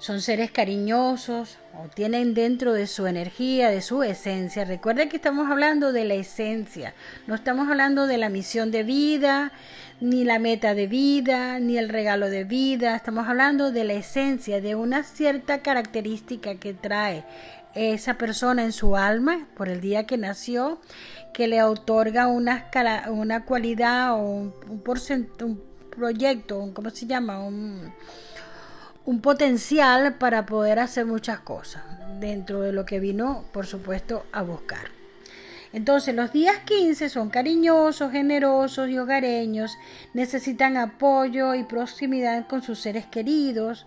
son 0.00 0.22
seres 0.22 0.50
cariñosos 0.50 1.58
o 1.78 1.88
tienen 1.88 2.32
dentro 2.32 2.72
de 2.72 2.86
su 2.86 3.06
energía, 3.06 3.68
de 3.68 3.82
su 3.82 4.02
esencia. 4.02 4.64
Recuerden 4.64 5.10
que 5.10 5.16
estamos 5.16 5.50
hablando 5.50 5.92
de 5.92 6.06
la 6.06 6.14
esencia, 6.14 6.94
no 7.26 7.34
estamos 7.34 7.68
hablando 7.68 8.06
de 8.06 8.16
la 8.16 8.30
misión 8.30 8.70
de 8.70 8.82
vida, 8.82 9.52
ni 10.00 10.24
la 10.24 10.38
meta 10.38 10.74
de 10.74 10.86
vida, 10.86 11.60
ni 11.60 11.76
el 11.76 11.90
regalo 11.90 12.30
de 12.30 12.44
vida, 12.44 12.96
estamos 12.96 13.28
hablando 13.28 13.72
de 13.72 13.84
la 13.84 13.92
esencia, 13.92 14.62
de 14.62 14.74
una 14.74 15.02
cierta 15.02 15.60
característica 15.60 16.54
que 16.54 16.72
trae 16.72 17.24
esa 17.74 18.14
persona 18.14 18.64
en 18.64 18.72
su 18.72 18.96
alma 18.96 19.48
por 19.54 19.68
el 19.68 19.82
día 19.82 20.06
que 20.06 20.16
nació, 20.16 20.80
que 21.34 21.46
le 21.46 21.62
otorga 21.62 22.26
una, 22.26 22.70
una 23.10 23.44
cualidad 23.44 24.14
o 24.14 24.22
un, 24.22 24.54
un, 24.66 24.82
un 25.42 25.62
proyecto, 25.90 26.70
¿cómo 26.72 26.88
se 26.88 27.06
llama? 27.06 27.38
Un, 27.40 27.92
un 29.04 29.20
potencial 29.20 30.14
para 30.14 30.46
poder 30.46 30.78
hacer 30.78 31.06
muchas 31.06 31.40
cosas 31.40 31.82
dentro 32.20 32.60
de 32.60 32.72
lo 32.72 32.84
que 32.84 33.00
vino, 33.00 33.44
por 33.52 33.66
supuesto, 33.66 34.26
a 34.32 34.42
buscar. 34.42 34.90
Entonces 35.72 36.14
los 36.14 36.32
días 36.32 36.58
15 36.64 37.08
son 37.08 37.30
cariñosos, 37.30 38.10
generosos 38.10 38.88
y 38.88 38.98
hogareños, 38.98 39.78
necesitan 40.14 40.76
apoyo 40.76 41.54
y 41.54 41.62
proximidad 41.62 42.46
con 42.48 42.62
sus 42.62 42.80
seres 42.80 43.06
queridos, 43.06 43.86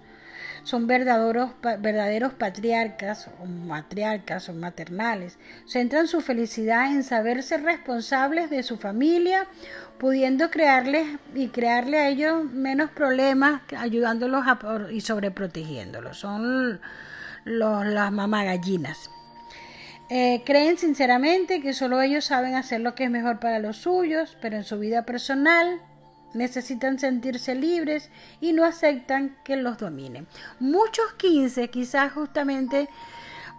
son 0.63 0.87
verdaderos, 0.87 1.51
verdaderos 1.61 2.33
patriarcas 2.33 3.29
o 3.41 3.45
matriarcas 3.45 4.47
o 4.49 4.53
maternales. 4.53 5.37
Centran 5.65 6.07
su 6.07 6.21
felicidad 6.21 6.91
en 6.91 7.03
saberse 7.03 7.57
responsables 7.57 8.49
de 8.49 8.63
su 8.63 8.77
familia, 8.77 9.47
pudiendo 9.97 10.49
crearles 10.49 11.05
y 11.35 11.49
crearle 11.49 11.99
a 11.99 12.09
ellos 12.09 12.45
menos 12.45 12.91
problemas, 12.91 13.61
ayudándolos 13.77 14.45
y 14.91 15.01
sobreprotegiéndolos. 15.01 16.17
Son 16.17 16.79
los, 17.43 17.85
las 17.85 18.11
mamagallinas. 18.11 19.09
Eh, 20.09 20.43
creen 20.45 20.77
sinceramente 20.77 21.61
que 21.61 21.73
solo 21.73 22.01
ellos 22.01 22.25
saben 22.25 22.55
hacer 22.55 22.81
lo 22.81 22.93
que 22.93 23.05
es 23.05 23.09
mejor 23.09 23.39
para 23.39 23.59
los 23.59 23.77
suyos, 23.77 24.37
pero 24.41 24.57
en 24.57 24.63
su 24.63 24.77
vida 24.79 25.05
personal 25.05 25.81
necesitan 26.33 26.99
sentirse 26.99 27.55
libres 27.55 28.09
y 28.41 28.53
no 28.53 28.65
aceptan 28.65 29.37
que 29.43 29.55
los 29.55 29.77
dominen. 29.77 30.27
Muchos 30.59 31.13
15 31.17 31.69
quizás 31.69 32.13
justamente 32.13 32.89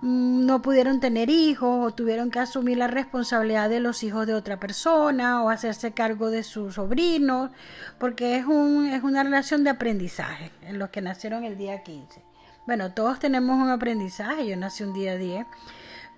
mm, 0.03 0.47
no 0.47 0.63
pudieron 0.63 1.01
tener 1.01 1.31
hijos 1.31 1.87
o 1.87 1.95
tuvieron 1.95 2.31
que 2.31 2.41
asumir 2.41 2.79
la 2.79 2.87
responsabilidad 2.87 3.69
de 3.69 3.81
los 3.81 4.03
hijos 4.03 4.27
de 4.27 4.35
otra 4.35 4.59
persona 4.59 5.43
o 5.43 5.51
hacerse 5.51 5.93
cargo 5.93 6.31
de 6.31 6.43
sus 6.43 6.75
sobrinos, 6.75 7.51
porque 7.99 8.37
es, 8.37 8.47
un, 8.47 8.87
es 8.87 9.03
una 9.03 9.23
relación 9.23 9.65
de 9.65 9.71
aprendizaje 9.71 10.51
en 10.63 10.79
los 10.79 10.91
que 10.91 11.01
nacieron 11.01 11.45
el 11.45 11.57
día 11.57 11.83
15. 11.83 12.23
Bueno, 12.67 12.93
todos 12.93 13.19
tenemos 13.19 13.61
un 13.63 13.69
aprendizaje, 13.69 14.47
yo 14.47 14.57
nací 14.57 14.85
un 14.85 14.95
día 14.95 15.19
10, 15.19 15.47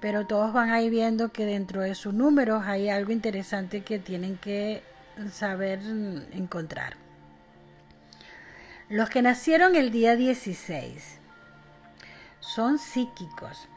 pero 0.00 0.26
todos 0.26 0.52
van 0.52 0.70
ahí 0.70 0.88
viendo 0.88 1.32
que 1.32 1.44
dentro 1.44 1.80
de 1.82 1.96
sus 1.96 2.14
números 2.14 2.62
hay 2.66 2.88
algo 2.88 3.10
interesante 3.10 3.82
que 3.82 3.98
tienen 3.98 4.36
que 4.36 4.82
saber 5.30 5.80
encontrar. 6.32 6.96
Los 8.88 9.10
que 9.10 9.22
nacieron 9.22 9.74
el 9.74 9.90
día 9.90 10.14
16 10.14 11.18
son 12.40 12.78
psíquicos, 12.78 13.68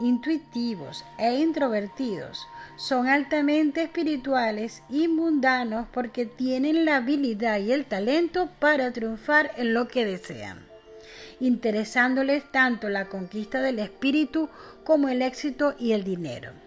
intuitivos 0.00 1.04
e 1.18 1.34
introvertidos. 1.34 2.46
Son 2.76 3.06
altamente 3.06 3.82
espirituales 3.82 4.82
y 4.88 5.08
mundanos 5.08 5.86
porque 5.92 6.26
tienen 6.26 6.84
la 6.84 6.96
habilidad 6.96 7.58
y 7.58 7.72
el 7.72 7.84
talento 7.84 8.48
para 8.58 8.90
triunfar 8.92 9.50
en 9.56 9.74
lo 9.74 9.86
que 9.88 10.06
desean, 10.06 10.66
interesándoles 11.40 12.50
tanto 12.50 12.88
la 12.88 13.10
conquista 13.10 13.60
del 13.60 13.78
espíritu 13.78 14.48
como 14.84 15.08
el 15.08 15.22
éxito 15.22 15.74
y 15.78 15.92
el 15.92 16.04
dinero 16.04 16.63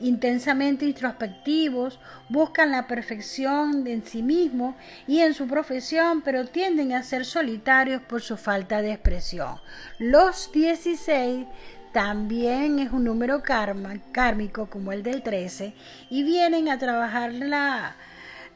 intensamente 0.00 0.84
introspectivos, 0.84 1.98
buscan 2.28 2.70
la 2.70 2.86
perfección 2.86 3.86
en 3.86 4.04
sí 4.04 4.22
mismos 4.22 4.76
y 5.06 5.20
en 5.20 5.34
su 5.34 5.46
profesión, 5.46 6.22
pero 6.22 6.46
tienden 6.46 6.92
a 6.92 7.02
ser 7.02 7.24
solitarios 7.24 8.02
por 8.02 8.22
su 8.22 8.36
falta 8.36 8.82
de 8.82 8.92
expresión. 8.92 9.56
Los 9.98 10.52
16 10.52 11.46
también 11.92 12.78
es 12.78 12.92
un 12.92 13.04
número 13.04 13.42
karma, 13.42 13.96
kármico 14.12 14.66
como 14.66 14.92
el 14.92 15.02
del 15.02 15.22
13 15.22 15.74
y 16.10 16.22
vienen 16.22 16.68
a 16.68 16.78
trabajar 16.78 17.32
la, 17.32 17.96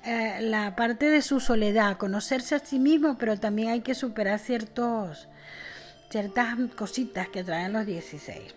eh, 0.05 0.38
la 0.42 0.76
parte 0.76 1.07
de 1.09 1.22
su 1.22 1.40
soledad, 1.40 1.96
conocerse 1.96 2.55
a 2.55 2.61
sí 2.61 2.78
mismo, 2.78 3.16
pero 3.18 3.38
también 3.38 3.70
hay 3.70 3.81
que 3.81 3.94
superar 3.94 4.38
ciertos, 4.38 5.28
ciertas 6.11 6.57
cositas 6.76 7.28
que 7.28 7.42
traen 7.42 7.72
los 7.72 7.87
16. 7.87 8.55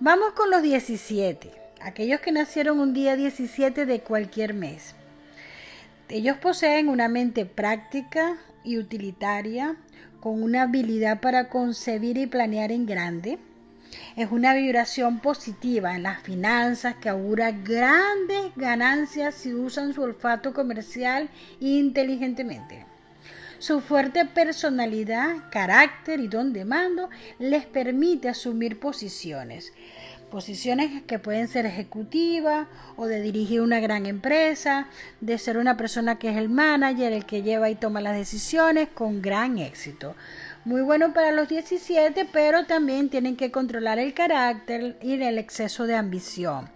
Vamos 0.00 0.32
con 0.32 0.50
los 0.50 0.62
17 0.62 1.63
aquellos 1.80 2.20
que 2.20 2.32
nacieron 2.32 2.80
un 2.80 2.94
día 2.94 3.16
17 3.16 3.86
de 3.86 4.00
cualquier 4.00 4.54
mes. 4.54 4.94
Ellos 6.08 6.36
poseen 6.38 6.88
una 6.88 7.08
mente 7.08 7.46
práctica 7.46 8.36
y 8.62 8.78
utilitaria, 8.78 9.76
con 10.20 10.42
una 10.42 10.62
habilidad 10.62 11.20
para 11.20 11.50
concebir 11.50 12.16
y 12.16 12.26
planear 12.26 12.72
en 12.72 12.86
grande. 12.86 13.38
Es 14.16 14.30
una 14.32 14.54
vibración 14.54 15.20
positiva 15.20 15.94
en 15.94 16.02
las 16.02 16.22
finanzas 16.22 16.94
que 16.96 17.10
augura 17.10 17.50
grandes 17.52 18.52
ganancias 18.56 19.34
si 19.34 19.52
usan 19.52 19.92
su 19.92 20.02
olfato 20.02 20.54
comercial 20.54 21.28
inteligentemente. 21.60 22.86
Su 23.58 23.80
fuerte 23.80 24.24
personalidad, 24.24 25.50
carácter 25.50 26.20
y 26.20 26.28
don 26.28 26.52
de 26.52 26.64
mando 26.64 27.08
les 27.38 27.66
permite 27.66 28.28
asumir 28.28 28.80
posiciones. 28.80 29.72
Posiciones 30.34 31.04
que 31.04 31.20
pueden 31.20 31.46
ser 31.46 31.64
ejecutivas 31.64 32.66
o 32.96 33.06
de 33.06 33.20
dirigir 33.20 33.60
una 33.60 33.78
gran 33.78 34.04
empresa, 34.04 34.88
de 35.20 35.38
ser 35.38 35.58
una 35.58 35.76
persona 35.76 36.18
que 36.18 36.28
es 36.28 36.36
el 36.36 36.48
manager, 36.48 37.12
el 37.12 37.24
que 37.24 37.44
lleva 37.44 37.70
y 37.70 37.76
toma 37.76 38.00
las 38.00 38.16
decisiones 38.16 38.88
con 38.88 39.22
gran 39.22 39.58
éxito. 39.58 40.16
Muy 40.64 40.80
bueno 40.80 41.12
para 41.12 41.30
los 41.30 41.48
17, 41.48 42.28
pero 42.32 42.66
también 42.66 43.10
tienen 43.10 43.36
que 43.36 43.52
controlar 43.52 44.00
el 44.00 44.12
carácter 44.12 44.98
y 45.00 45.12
el 45.12 45.38
exceso 45.38 45.86
de 45.86 45.94
ambición 45.94 46.68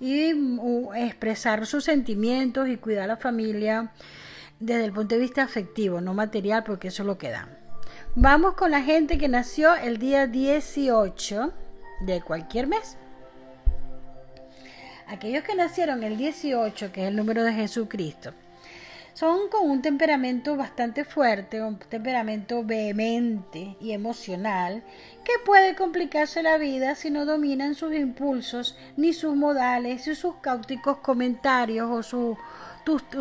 y 0.00 0.32
mm, 0.32 0.94
expresar 0.94 1.66
sus 1.66 1.84
sentimientos 1.84 2.66
y 2.66 2.78
cuidar 2.78 3.04
a 3.04 3.08
la 3.08 3.16
familia 3.18 3.92
desde 4.58 4.86
el 4.86 4.92
punto 4.94 5.16
de 5.16 5.20
vista 5.20 5.42
afectivo, 5.42 6.00
no 6.00 6.14
material, 6.14 6.64
porque 6.64 6.88
eso 6.88 7.04
lo 7.04 7.18
queda. 7.18 7.46
Vamos 8.14 8.54
con 8.54 8.70
la 8.70 8.80
gente 8.80 9.18
que 9.18 9.28
nació 9.28 9.74
el 9.74 9.98
día 9.98 10.26
18 10.26 11.52
de 12.00 12.20
cualquier 12.20 12.66
mes. 12.66 12.96
Aquellos 15.06 15.44
que 15.44 15.54
nacieron 15.54 16.02
el 16.02 16.16
18, 16.16 16.92
que 16.92 17.02
es 17.02 17.08
el 17.08 17.16
número 17.16 17.44
de 17.44 17.52
Jesucristo, 17.52 18.32
son 19.14 19.48
con 19.50 19.70
un 19.70 19.82
temperamento 19.82 20.56
bastante 20.56 21.04
fuerte, 21.04 21.62
un 21.62 21.78
temperamento 21.78 22.64
vehemente 22.64 23.76
y 23.80 23.92
emocional, 23.92 24.82
que 25.22 25.32
puede 25.44 25.76
complicarse 25.76 26.42
la 26.42 26.56
vida 26.56 26.94
si 26.94 27.10
no 27.10 27.26
dominan 27.26 27.74
sus 27.74 27.94
impulsos, 27.94 28.76
ni 28.96 29.12
sus 29.12 29.36
modales, 29.36 30.06
ni 30.06 30.14
sus 30.14 30.36
cáuticos 30.36 30.98
comentarios 30.98 31.90
o 31.90 32.02
su, 32.02 32.38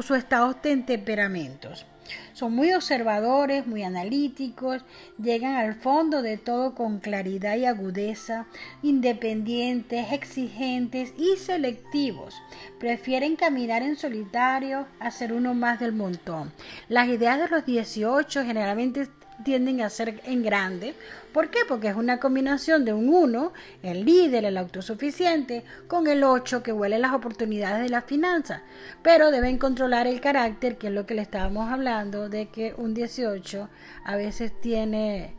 su 0.01 0.15
estado 0.15 0.53
de 0.53 0.77
temperamentos. 0.77 1.86
Son 2.33 2.53
muy 2.53 2.73
observadores, 2.73 3.67
muy 3.67 3.83
analíticos, 3.83 4.83
llegan 5.21 5.55
al 5.55 5.75
fondo 5.75 6.21
de 6.21 6.37
todo 6.37 6.75
con 6.75 6.99
claridad 6.99 7.55
y 7.57 7.65
agudeza, 7.65 8.47
independientes, 8.81 10.11
exigentes 10.11 11.13
y 11.17 11.37
selectivos. 11.37 12.35
Prefieren 12.79 13.35
caminar 13.35 13.83
en 13.83 13.97
solitario 13.97 14.87
a 14.99 15.11
ser 15.11 15.33
uno 15.33 15.53
más 15.53 15.79
del 15.79 15.93
montón. 15.93 16.51
Las 16.89 17.07
ideas 17.07 17.39
de 17.39 17.47
los 17.47 17.65
18 17.65 18.43
generalmente 18.43 19.07
tienden 19.43 19.82
a 19.82 19.89
ser 19.89 20.21
en 20.25 20.43
grande. 20.43 20.95
¿Por 21.34 21.49
qué? 21.49 21.60
Porque 21.67 21.88
es 21.88 21.95
una 21.95 22.19
combinación 22.19 22.86
de 22.86 22.93
un 22.93 23.10
1, 23.10 23.54
el 23.84 24.06
líder, 24.06 24.45
el 24.45 24.58
autosuficiente, 24.58 25.63
con 25.88 26.08
el 26.08 26.23
8 26.23 26.63
que 26.63 26.73
huele 26.73 26.99
las 26.99 27.13
oportunidades 27.13 27.84
de 27.84 27.89
la 27.89 28.01
finanza. 28.01 28.63
Pero 29.01 29.32
deben 29.32 29.58
controlar 29.58 30.08
el 30.08 30.21
carácter, 30.21 30.77
que 30.77 30.88
es 30.88 30.93
lo 30.93 31.06
que 31.06 31.15
le 31.15 31.21
estábamos 31.21 31.69
hablando, 31.69 32.30
de 32.30 32.49
que 32.49 32.73
un 32.77 32.93
18 32.93 33.69
a 34.06 34.15
veces 34.15 34.51
tiene 34.60 35.34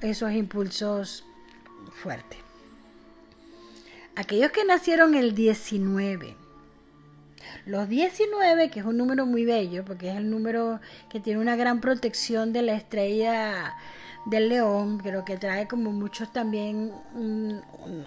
esos 0.00 0.32
impulsos 0.32 1.24
fuertes. 1.92 2.38
Aquellos 4.16 4.50
que 4.50 4.64
nacieron 4.64 5.14
el 5.14 5.34
19 5.34 6.47
los 7.68 7.86
19, 7.86 8.70
que 8.70 8.80
es 8.80 8.86
un 8.86 8.96
número 8.96 9.26
muy 9.26 9.44
bello, 9.44 9.84
porque 9.84 10.08
es 10.08 10.16
el 10.16 10.30
número 10.30 10.80
que 11.10 11.20
tiene 11.20 11.38
una 11.38 11.54
gran 11.54 11.80
protección 11.80 12.54
de 12.54 12.62
la 12.62 12.72
estrella 12.72 13.76
del 14.24 14.48
león, 14.48 15.00
pero 15.02 15.24
que 15.24 15.36
trae 15.36 15.68
como 15.68 15.92
muchos 15.92 16.32
también 16.32 16.92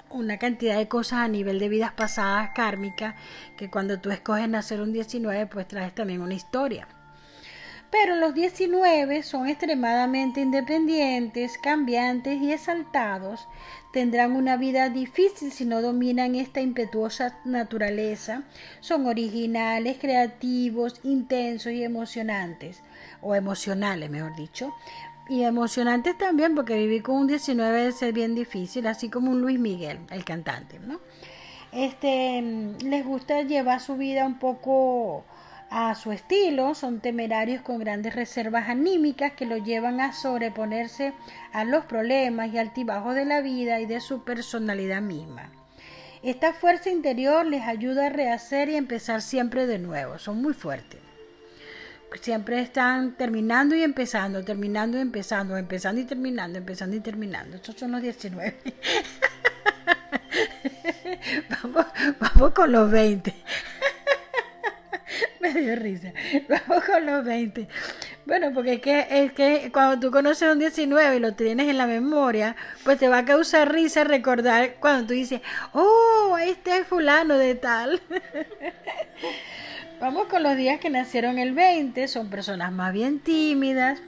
una 0.10 0.38
cantidad 0.40 0.78
de 0.78 0.88
cosas 0.88 1.20
a 1.20 1.28
nivel 1.28 1.60
de 1.60 1.70
vidas 1.70 1.94
pasadas 1.94 2.50
kármicas, 2.56 3.16
que 3.56 3.70
cuando 3.70 4.00
tú 4.00 4.10
escoges 4.10 4.50
nacer 4.50 4.82
un 4.82 4.94
19, 4.94 5.46
pues 5.46 5.68
traes 5.68 5.94
también 5.94 6.22
una 6.22 6.34
historia. 6.34 6.88
Pero 7.92 8.16
los 8.16 8.34
19 8.34 9.22
son 9.22 9.50
extremadamente 9.50 10.40
independientes, 10.40 11.58
cambiantes 11.58 12.42
y 12.42 12.54
exaltados. 12.54 13.50
Tendrán 13.92 14.32
una 14.32 14.56
vida 14.56 14.90
difícil 14.90 15.52
si 15.52 15.66
no 15.66 15.82
dominan 15.82 16.36
esta 16.36 16.62
impetuosa 16.62 17.38
naturaleza. 17.44 18.44
Son 18.80 19.06
originales, 19.08 19.98
creativos, 20.00 21.02
intensos 21.04 21.74
y 21.74 21.84
emocionantes. 21.84 22.82
O 23.22 23.36
emocionales, 23.36 24.10
mejor 24.10 24.38
dicho. 24.38 24.74
Y 25.28 25.44
emocionantes 25.44 26.18
también, 26.18 26.56
porque 26.56 26.78
vivir 26.78 27.04
con 27.04 27.16
un 27.18 27.28
19 27.28 27.88
es 27.88 28.14
bien 28.14 28.36
difícil, 28.36 28.88
así 28.88 29.10
como 29.10 29.32
un 29.32 29.42
Luis 29.42 29.60
Miguel, 29.60 30.00
el 30.12 30.24
cantante, 30.24 30.80
¿no? 30.80 31.00
Este, 31.74 32.42
les 32.84 33.06
gusta 33.06 33.42
llevar 33.44 33.80
su 33.82 33.96
vida 33.96 34.26
un 34.26 34.40
poco 34.40 35.24
a 35.72 35.96
su 35.96 36.12
estilo, 36.12 36.76
son 36.76 37.00
temerarios 37.00 37.62
con 37.62 37.80
grandes 37.80 38.14
reservas 38.14 38.68
anímicas 38.68 39.32
que 39.32 39.46
lo 39.46 39.56
llevan 39.56 40.02
a 40.02 40.12
sobreponerse 40.12 41.14
a 41.54 41.64
los 41.64 41.86
problemas 41.86 42.54
y 42.54 42.58
altibajos 42.58 43.16
de 43.16 43.24
la 43.24 43.40
vida 43.40 43.80
y 43.80 43.86
de 43.86 44.02
su 44.02 44.26
personalidad 44.26 45.02
misma. 45.02 45.50
Esta 46.24 46.54
fuerza 46.54 46.90
interior 46.90 47.46
les 47.46 47.64
ayuda 47.64 48.08
a 48.08 48.10
rehacer 48.10 48.68
y 48.68 48.76
empezar 48.76 49.22
siempre 49.22 49.66
de 49.66 49.80
nuevo, 49.80 50.20
son 50.20 50.42
muy 50.42 50.54
fuertes. 50.54 51.00
Siempre 52.20 52.60
están 52.60 53.14
terminando 53.16 53.74
y 53.74 53.84
empezando, 53.84 54.44
terminando 54.44 54.98
y 54.98 55.02
empezando, 55.02 55.56
empezando 55.56 56.02
y 56.02 56.04
terminando, 56.04 56.58
empezando 56.58 56.98
y 56.98 57.00
terminando. 57.00 57.56
Estos 57.56 57.76
son 57.76 57.94
los 57.94 58.02
19. 58.02 58.58
vamos, 61.64 61.86
vamos 62.20 62.52
con 62.52 62.70
los 62.74 62.92
20 62.92 63.41
dio 65.60 65.76
risa. 65.76 66.14
Vamos 66.50 66.84
con 66.86 67.06
los 67.06 67.26
20. 67.26 67.68
Bueno, 68.26 68.52
porque 68.54 68.74
es 68.74 68.82
que, 68.82 69.08
es 69.10 69.34
que 69.34 69.72
cuando 69.72 70.00
tú 70.00 70.12
conoces 70.12 70.52
un 70.52 70.60
19 70.60 71.16
y 71.16 71.20
lo 71.20 71.34
tienes 71.34 71.68
en 71.68 71.78
la 71.78 71.88
memoria, 71.88 72.56
pues 72.84 73.00
te 73.00 73.08
va 73.08 73.20
a 73.20 73.26
causar 73.26 73.72
risa 73.72 74.04
recordar 74.04 74.76
cuando 74.80 75.08
tú 75.08 75.14
dices, 75.14 75.42
oh, 75.74 76.38
este 76.44 76.78
es 76.78 76.88
fulano 76.88 77.38
de 77.38 77.56
tal. 77.56 78.02
Vamos 80.00 80.28
con 80.28 80.44
los 80.44 80.58
días 80.58 80.80
que 80.80 80.90
nacieron 80.90 81.38
el 81.38 81.54
20, 81.54 82.08
son 82.08 82.30
personas 82.30 82.72
más 82.72 82.92
bien 82.92 83.20
tímidas 83.20 84.02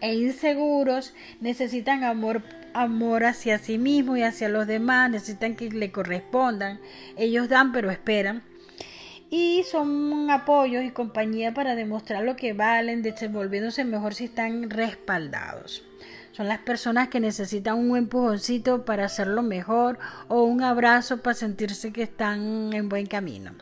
e 0.00 0.14
inseguros, 0.14 1.14
necesitan 1.40 2.02
amor 2.02 2.42
amor 2.74 3.24
hacia 3.24 3.58
sí 3.58 3.78
mismos 3.78 4.18
y 4.18 4.22
hacia 4.22 4.48
los 4.48 4.66
demás, 4.66 5.10
necesitan 5.10 5.56
que 5.56 5.70
le 5.70 5.90
correspondan. 5.90 6.78
Ellos 7.16 7.48
dan 7.48 7.72
pero 7.72 7.90
esperan 7.90 8.42
y 9.30 9.64
son 9.70 10.30
apoyos 10.30 10.84
y 10.84 10.90
compañía 10.90 11.52
para 11.52 11.74
demostrar 11.74 12.24
lo 12.24 12.36
que 12.36 12.52
valen, 12.52 13.02
desenvolviéndose 13.02 13.84
mejor 13.84 14.14
si 14.14 14.24
están 14.24 14.70
respaldados. 14.70 15.84
Son 16.32 16.48
las 16.48 16.60
personas 16.60 17.08
que 17.08 17.20
necesitan 17.20 17.78
un 17.78 17.96
empujoncito 17.96 18.84
para 18.84 19.06
hacerlo 19.06 19.42
mejor 19.42 19.98
o 20.28 20.44
un 20.44 20.62
abrazo 20.62 21.20
para 21.20 21.34
sentirse 21.34 21.92
que 21.92 22.04
están 22.04 22.72
en 22.72 22.88
buen 22.88 23.06
camino. 23.06 23.52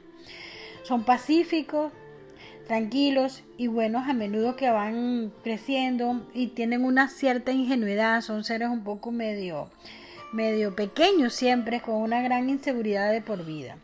Son 0.82 1.04
pacíficos, 1.04 1.92
tranquilos 2.66 3.42
y 3.56 3.68
buenos 3.68 4.08
a 4.08 4.12
menudo 4.12 4.56
que 4.56 4.70
van 4.70 5.32
creciendo 5.42 6.26
y 6.34 6.48
tienen 6.48 6.84
una 6.84 7.08
cierta 7.08 7.50
ingenuidad, 7.50 8.20
son 8.20 8.44
seres 8.44 8.68
un 8.68 8.84
poco 8.84 9.10
medio 9.10 9.70
medio 10.32 10.74
pequeños 10.74 11.32
siempre 11.32 11.80
con 11.80 11.94
una 11.94 12.20
gran 12.20 12.50
inseguridad 12.50 13.10
de 13.10 13.22
por 13.22 13.44
vida. 13.44 13.78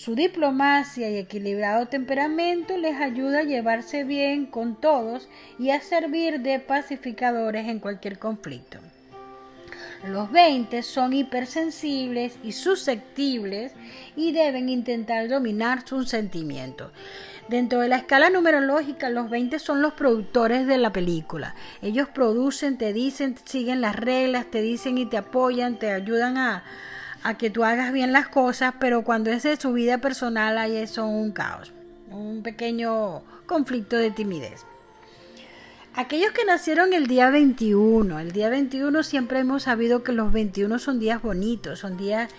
Su 0.00 0.14
diplomacia 0.14 1.10
y 1.10 1.18
equilibrado 1.18 1.84
temperamento 1.88 2.78
les 2.78 2.98
ayuda 2.98 3.40
a 3.40 3.42
llevarse 3.42 4.04
bien 4.04 4.46
con 4.46 4.80
todos 4.80 5.28
y 5.58 5.72
a 5.72 5.82
servir 5.82 6.40
de 6.40 6.58
pacificadores 6.58 7.68
en 7.68 7.80
cualquier 7.80 8.18
conflicto. 8.18 8.78
Los 10.08 10.32
20 10.32 10.82
son 10.84 11.12
hipersensibles 11.12 12.38
y 12.42 12.52
susceptibles 12.52 13.74
y 14.16 14.32
deben 14.32 14.70
intentar 14.70 15.28
dominar 15.28 15.86
sus 15.86 16.08
sentimientos. 16.08 16.92
Dentro 17.50 17.80
de 17.80 17.88
la 17.88 17.96
escala 17.96 18.30
numerológica, 18.30 19.10
los 19.10 19.28
20 19.28 19.58
son 19.58 19.82
los 19.82 19.92
productores 19.92 20.66
de 20.66 20.78
la 20.78 20.94
película. 20.94 21.54
Ellos 21.82 22.08
producen, 22.08 22.78
te 22.78 22.94
dicen, 22.94 23.36
siguen 23.44 23.82
las 23.82 23.96
reglas, 23.96 24.46
te 24.50 24.62
dicen 24.62 24.96
y 24.96 25.04
te 25.04 25.18
apoyan, 25.18 25.78
te 25.78 25.92
ayudan 25.92 26.38
a, 26.38 26.64
a 27.22 27.36
que 27.36 27.50
tú 27.50 27.64
hagas 27.64 27.92
bien 27.92 28.12
las 28.12 28.28
cosas, 28.28 28.74
pero 28.80 29.04
cuando 29.04 29.30
es 29.30 29.42
de 29.42 29.56
su 29.56 29.72
vida 29.72 29.98
personal 29.98 30.58
ahí 30.58 30.76
es 30.76 30.96
un 30.98 31.32
caos, 31.32 31.72
un 32.10 32.42
pequeño 32.42 33.22
conflicto 33.46 33.96
de 33.96 34.10
timidez. 34.10 34.64
Aquellos 35.94 36.30
que 36.30 36.44
nacieron 36.44 36.92
el 36.92 37.08
día 37.08 37.30
21, 37.30 38.20
el 38.20 38.30
día 38.30 38.48
21 38.48 39.02
siempre 39.02 39.40
hemos 39.40 39.64
sabido 39.64 40.04
que 40.04 40.12
los 40.12 40.32
21 40.32 40.78
son 40.78 41.00
días 41.00 41.20
bonitos, 41.20 41.80
son 41.80 41.96
días 41.96 42.30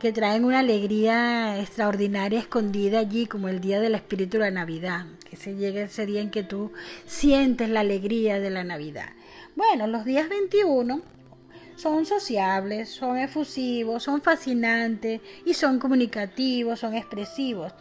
que 0.00 0.10
traen 0.10 0.44
una 0.44 0.60
alegría 0.60 1.60
extraordinaria 1.60 2.38
escondida 2.38 3.00
allí, 3.00 3.26
como 3.26 3.48
el 3.48 3.60
día 3.60 3.78
del 3.78 3.94
espíritu 3.94 4.38
de 4.38 4.44
la 4.44 4.50
Navidad, 4.50 5.06
que 5.28 5.36
se 5.36 5.54
llega 5.54 5.82
ese 5.82 6.06
día 6.06 6.22
en 6.22 6.30
que 6.30 6.42
tú 6.42 6.72
sientes 7.06 7.68
la 7.68 7.80
alegría 7.80 8.40
de 8.40 8.50
la 8.50 8.64
Navidad. 8.64 9.10
Bueno, 9.54 9.86
los 9.86 10.06
días 10.06 10.28
21 10.28 11.02
son 11.76 12.06
sociables, 12.06 12.88
son 12.88 13.18
efusivos, 13.18 14.02
son 14.02 14.22
fascinantes 14.22 15.20
y 15.44 15.54
son 15.54 15.78
comunicativos, 15.78 16.80
son 16.80 16.94
expresivos. 16.94 17.72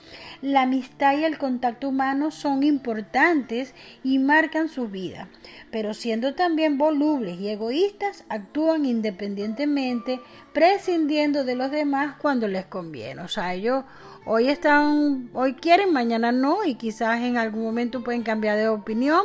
La 0.42 0.64
amistad 0.64 1.18
y 1.18 1.24
el 1.24 1.38
contacto 1.38 1.90
humano 1.90 2.32
son 2.32 2.64
importantes 2.64 3.74
y 4.04 4.20
marcan 4.20 4.70
su 4.70 4.88
vida, 4.88 5.30
pero 5.72 5.94
siendo 5.94 6.34
también 6.36 6.78
volubles 6.78 7.40
y 7.40 7.50
egoístas, 7.50 8.26
actúan 8.30 8.86
independientemente, 8.86 10.20
prescindiendo 10.54 11.44
de 11.44 11.56
los 11.56 11.72
demás 11.72 12.16
cuando 12.18 12.48
les 12.48 12.66
conviene. 12.66 13.22
O 13.22 13.28
sea, 13.28 13.54
ellos 13.54 13.84
hoy 14.26 14.50
están, 14.50 15.30
hoy 15.34 15.54
quieren, 15.54 15.94
mañana 15.94 16.32
no, 16.32 16.64
y 16.64 16.76
quizás 16.76 17.22
en 17.22 17.38
algún 17.38 17.64
momento 17.64 18.04
pueden 18.04 18.24
cambiar 18.24 18.58
de 18.58 18.68
opinión, 18.68 19.24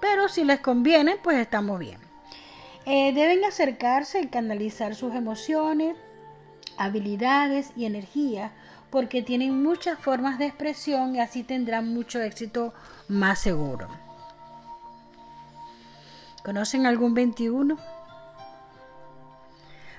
pero 0.00 0.28
si 0.28 0.44
les 0.44 0.60
conviene, 0.60 1.16
pues 1.22 1.38
estamos 1.38 1.78
bien. 1.78 2.07
Eh, 2.90 3.12
deben 3.12 3.44
acercarse 3.44 4.18
y 4.22 4.28
canalizar 4.28 4.94
sus 4.94 5.14
emociones, 5.14 5.94
habilidades 6.78 7.70
y 7.76 7.84
energía 7.84 8.52
porque 8.88 9.20
tienen 9.20 9.62
muchas 9.62 9.98
formas 9.98 10.38
de 10.38 10.46
expresión 10.46 11.14
y 11.14 11.20
así 11.20 11.42
tendrán 11.42 11.92
mucho 11.92 12.18
éxito 12.22 12.72
más 13.06 13.40
seguro. 13.40 13.88
¿Conocen 16.42 16.86
algún 16.86 17.12
21? 17.12 17.76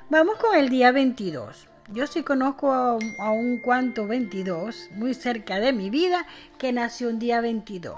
Vamos 0.09 0.37
con 0.39 0.57
el 0.57 0.69
día 0.69 0.91
22. 0.91 1.67
Yo 1.89 2.07
sí 2.07 2.23
conozco 2.23 2.73
a, 2.73 2.97
un 3.29 3.59
cuanto 3.59 4.07
22, 4.07 4.89
muy 4.95 5.13
cerca 5.13 5.59
de 5.59 5.73
mi 5.73 5.91
vida, 5.91 6.25
que 6.57 6.73
nació 6.73 7.09
un 7.09 7.19
día 7.19 7.39
22. 7.39 7.95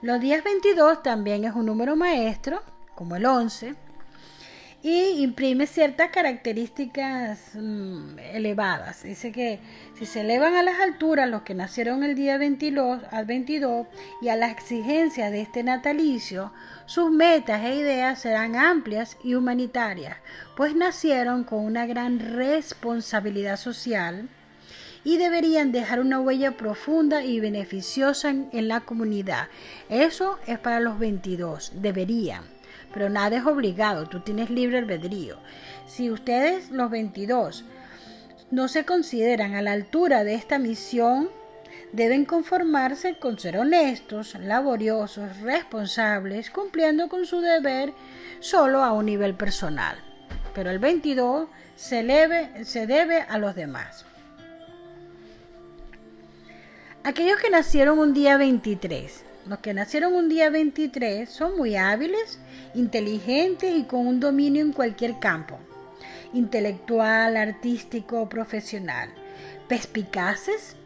Los 0.00 0.20
días 0.22 0.42
22 0.42 1.02
también 1.02 1.44
es 1.44 1.54
un 1.54 1.66
número 1.66 1.96
maestro, 1.96 2.62
como 2.94 3.16
el 3.16 3.26
11, 3.26 3.74
y 4.86 5.20
imprime 5.20 5.66
ciertas 5.66 6.10
características 6.10 7.40
mm, 7.54 8.20
elevadas. 8.20 9.02
Dice 9.02 9.32
que 9.32 9.58
si 9.98 10.06
se 10.06 10.20
elevan 10.20 10.54
a 10.54 10.62
las 10.62 10.78
alturas 10.78 11.28
los 11.28 11.42
que 11.42 11.54
nacieron 11.54 12.04
el 12.04 12.14
día 12.14 12.38
22, 12.38 13.02
al 13.10 13.24
22 13.24 13.88
y 14.22 14.28
a 14.28 14.36
las 14.36 14.52
exigencias 14.52 15.32
de 15.32 15.40
este 15.40 15.64
natalicio, 15.64 16.52
sus 16.84 17.10
metas 17.10 17.64
e 17.64 17.74
ideas 17.74 18.20
serán 18.20 18.54
amplias 18.54 19.16
y 19.24 19.34
humanitarias, 19.34 20.18
pues 20.56 20.76
nacieron 20.76 21.42
con 21.42 21.64
una 21.64 21.84
gran 21.86 22.20
responsabilidad 22.20 23.56
social 23.56 24.28
y 25.02 25.16
deberían 25.16 25.72
dejar 25.72 25.98
una 25.98 26.20
huella 26.20 26.52
profunda 26.52 27.24
y 27.24 27.40
beneficiosa 27.40 28.30
en, 28.30 28.48
en 28.52 28.68
la 28.68 28.82
comunidad. 28.82 29.48
Eso 29.88 30.38
es 30.46 30.60
para 30.60 30.78
los 30.78 31.00
22, 31.00 31.72
deberían 31.74 32.55
pero 32.92 33.08
nada 33.08 33.36
es 33.36 33.44
obligado, 33.44 34.06
tú 34.06 34.20
tienes 34.20 34.50
libre 34.50 34.78
albedrío. 34.78 35.36
Si 35.86 36.10
ustedes, 36.10 36.70
los 36.70 36.90
22, 36.90 37.64
no 38.50 38.68
se 38.68 38.84
consideran 38.84 39.54
a 39.54 39.62
la 39.62 39.72
altura 39.72 40.24
de 40.24 40.34
esta 40.34 40.58
misión, 40.58 41.28
deben 41.92 42.24
conformarse 42.24 43.18
con 43.18 43.38
ser 43.38 43.58
honestos, 43.58 44.34
laboriosos, 44.34 45.40
responsables, 45.40 46.50
cumpliendo 46.50 47.08
con 47.08 47.26
su 47.26 47.40
deber 47.40 47.92
solo 48.40 48.82
a 48.82 48.92
un 48.92 49.06
nivel 49.06 49.34
personal. 49.34 49.96
Pero 50.54 50.70
el 50.70 50.78
22 50.78 51.48
se, 51.74 52.64
se 52.64 52.86
debe 52.86 53.20
a 53.22 53.38
los 53.38 53.54
demás. 53.54 54.06
Aquellos 57.04 57.38
que 57.38 57.50
nacieron 57.50 57.98
un 57.98 58.14
día 58.14 58.36
23 58.36 59.25
los 59.48 59.60
que 59.60 59.74
nacieron 59.74 60.14
un 60.14 60.28
día 60.28 60.50
23 60.50 61.28
son 61.28 61.56
muy 61.56 61.76
hábiles, 61.76 62.38
inteligentes 62.74 63.74
y 63.74 63.84
con 63.84 64.06
un 64.06 64.20
dominio 64.20 64.62
en 64.62 64.72
cualquier 64.72 65.18
campo, 65.18 65.58
intelectual, 66.32 67.36
artístico 67.36 68.22
o 68.22 68.28
profesional, 68.28 69.08
perspicaces, 69.68 70.76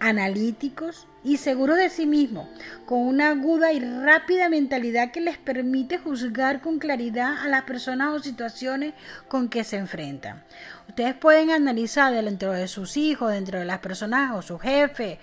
analíticos 0.00 1.06
y 1.22 1.36
seguros 1.36 1.76
de 1.76 1.90
sí 1.90 2.06
mismos, 2.06 2.48
con 2.86 3.00
una 3.00 3.30
aguda 3.30 3.72
y 3.72 3.80
rápida 3.80 4.48
mentalidad 4.48 5.12
que 5.12 5.20
les 5.20 5.36
permite 5.36 5.98
juzgar 5.98 6.62
con 6.62 6.78
claridad 6.78 7.38
a 7.44 7.48
las 7.48 7.62
personas 7.62 8.14
o 8.14 8.20
situaciones 8.20 8.94
con 9.28 9.48
que 9.48 9.62
se 9.62 9.76
enfrentan. 9.76 10.42
Ustedes 10.88 11.14
pueden 11.14 11.50
analizar 11.50 12.12
dentro 12.12 12.52
de 12.52 12.66
sus 12.66 12.96
hijos, 12.96 13.32
dentro 13.32 13.58
de 13.58 13.66
las 13.66 13.80
personas 13.80 14.34
o 14.34 14.42
su 14.42 14.58
jefe 14.58 15.18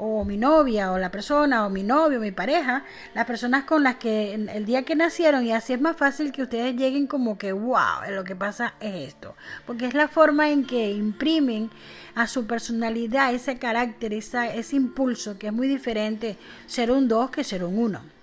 o 0.00 0.24
mi 0.24 0.36
novia 0.36 0.92
o 0.92 0.98
la 0.98 1.10
persona 1.10 1.66
o 1.66 1.70
mi 1.70 1.82
novio, 1.82 2.20
mi 2.20 2.32
pareja, 2.32 2.84
las 3.14 3.26
personas 3.26 3.64
con 3.64 3.82
las 3.82 3.96
que 3.96 4.34
el 4.34 4.64
día 4.64 4.84
que 4.84 4.94
nacieron 4.94 5.44
y 5.44 5.52
así 5.52 5.74
es 5.74 5.80
más 5.80 5.96
fácil 5.96 6.32
que 6.32 6.42
ustedes 6.42 6.74
lleguen 6.74 7.06
como 7.06 7.36
que 7.36 7.52
wow, 7.52 8.10
lo 8.10 8.24
que 8.24 8.34
pasa 8.34 8.74
es 8.80 9.08
esto, 9.08 9.34
porque 9.66 9.86
es 9.86 9.94
la 9.94 10.08
forma 10.08 10.50
en 10.50 10.64
que 10.64 10.90
imprimen 10.90 11.70
a 12.14 12.26
su 12.26 12.46
personalidad 12.46 13.34
ese 13.34 13.58
carácter, 13.58 14.14
ese 14.14 14.76
impulso 14.76 15.38
que 15.38 15.48
es 15.48 15.52
muy 15.52 15.68
diferente 15.68 16.36
ser 16.66 16.90
un 16.90 17.06
2 17.06 17.30
que 17.30 17.44
ser 17.44 17.62
un 17.62 17.78
1. 17.78 18.19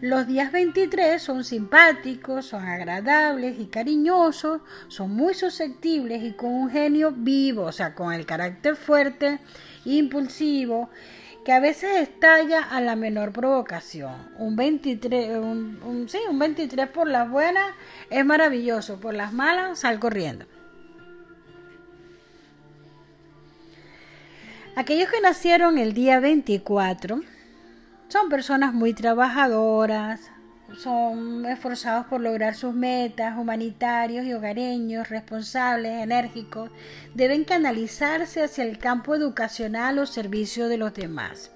Los 0.00 0.26
días 0.26 0.50
23 0.50 1.20
son 1.20 1.44
simpáticos, 1.44 2.46
son 2.46 2.64
agradables 2.64 3.60
y 3.60 3.66
cariñosos, 3.66 4.62
son 4.88 5.10
muy 5.10 5.34
susceptibles 5.34 6.22
y 6.22 6.32
con 6.32 6.54
un 6.54 6.70
genio 6.70 7.12
vivo, 7.14 7.64
o 7.64 7.72
sea, 7.72 7.94
con 7.94 8.14
el 8.14 8.24
carácter 8.24 8.76
fuerte 8.76 9.40
impulsivo, 9.84 10.88
que 11.44 11.52
a 11.52 11.60
veces 11.60 12.00
estalla 12.00 12.62
a 12.62 12.80
la 12.80 12.96
menor 12.96 13.32
provocación. 13.32 14.30
Un 14.38 14.56
23, 14.56 15.36
un, 15.36 16.06
sí, 16.08 16.18
un 16.30 16.38
23 16.38 16.88
por 16.88 17.06
las 17.06 17.28
buenas 17.28 17.70
es 18.08 18.24
maravilloso, 18.24 18.98
por 19.00 19.12
las 19.12 19.34
malas 19.34 19.80
sal 19.80 20.00
corriendo. 20.00 20.46
Aquellos 24.76 25.10
que 25.10 25.20
nacieron 25.20 25.76
el 25.76 25.92
día 25.92 26.20
24 26.20 27.20
son 28.10 28.28
personas 28.28 28.74
muy 28.74 28.92
trabajadoras, 28.92 30.32
son 30.76 31.46
esforzados 31.46 32.06
por 32.06 32.20
lograr 32.20 32.56
sus 32.56 32.74
metas, 32.74 33.38
humanitarios 33.38 34.24
y 34.26 34.32
hogareños, 34.32 35.08
responsables, 35.08 36.02
enérgicos, 36.02 36.70
deben 37.14 37.44
canalizarse 37.44 38.42
hacia 38.42 38.64
el 38.64 38.78
campo 38.78 39.14
educacional 39.14 40.00
o 40.00 40.06
servicio 40.06 40.66
de 40.66 40.76
los 40.76 40.92
demás. 40.92 41.52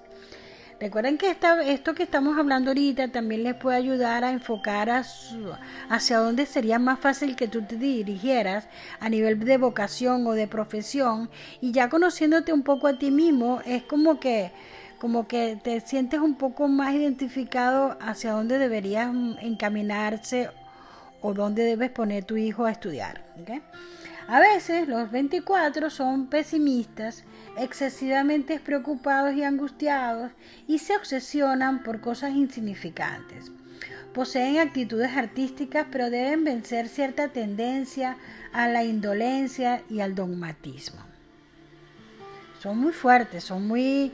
Recuerden 0.79 1.17
que 1.17 1.35
esto 1.67 1.93
que 1.93 2.03
estamos 2.03 2.37
hablando 2.37 2.71
ahorita 2.71 3.09
también 3.09 3.43
les 3.43 3.55
puede 3.55 3.77
ayudar 3.77 4.23
a 4.23 4.31
enfocar 4.31 4.89
hacia 4.89 6.17
dónde 6.17 6.45
sería 6.45 6.79
más 6.79 6.99
fácil 6.99 7.35
que 7.35 7.47
tú 7.47 7.63
te 7.63 7.77
dirigieras 7.77 8.67
a 8.99 9.09
nivel 9.09 9.39
de 9.39 9.57
vocación 9.57 10.25
o 10.27 10.33
de 10.33 10.47
profesión 10.47 11.29
y 11.59 11.71
ya 11.71 11.89
conociéndote 11.89 12.51
un 12.51 12.63
poco 12.63 12.87
a 12.87 12.97
ti 12.97 13.11
mismo 13.11 13.61
es 13.65 13.83
como 13.83 14.19
que 14.19 14.51
como 15.05 15.27
que 15.27 15.55
te 15.61 15.81
sientes 15.81 16.19
un 16.19 16.33
poco 16.33 16.67
más 16.67 16.95
identificado 16.95 17.95
hacia 18.01 18.31
dónde 18.31 18.57
deberías 18.57 19.13
encaminarse 19.39 20.49
o 21.21 21.35
dónde 21.35 21.63
debes 21.63 21.91
poner 21.91 22.23
tu 22.23 22.37
hijo 22.37 22.65
a 22.65 22.71
estudiar. 22.71 23.23
A 24.27 24.39
veces 24.39 24.87
los 24.87 25.11
24 25.11 25.91
son 25.91 26.25
pesimistas, 26.25 27.23
excesivamente 27.55 28.59
preocupados 28.59 29.35
y 29.35 29.43
angustiados 29.43 30.31
y 30.65 30.79
se 30.79 30.95
obsesionan 30.95 31.83
por 31.83 32.01
cosas 32.01 32.31
insignificantes. 32.31 33.51
Poseen 34.11 34.57
actitudes 34.57 35.15
artísticas 35.15 35.85
pero 35.91 36.09
deben 36.09 36.43
vencer 36.43 36.87
cierta 36.87 37.27
tendencia 37.27 38.17
a 38.53 38.67
la 38.67 38.83
indolencia 38.83 39.83
y 39.87 39.99
al 39.99 40.15
dogmatismo. 40.15 41.01
Son 42.59 42.79
muy 42.79 42.93
fuertes, 42.93 43.43
son 43.43 43.67
muy 43.67 44.11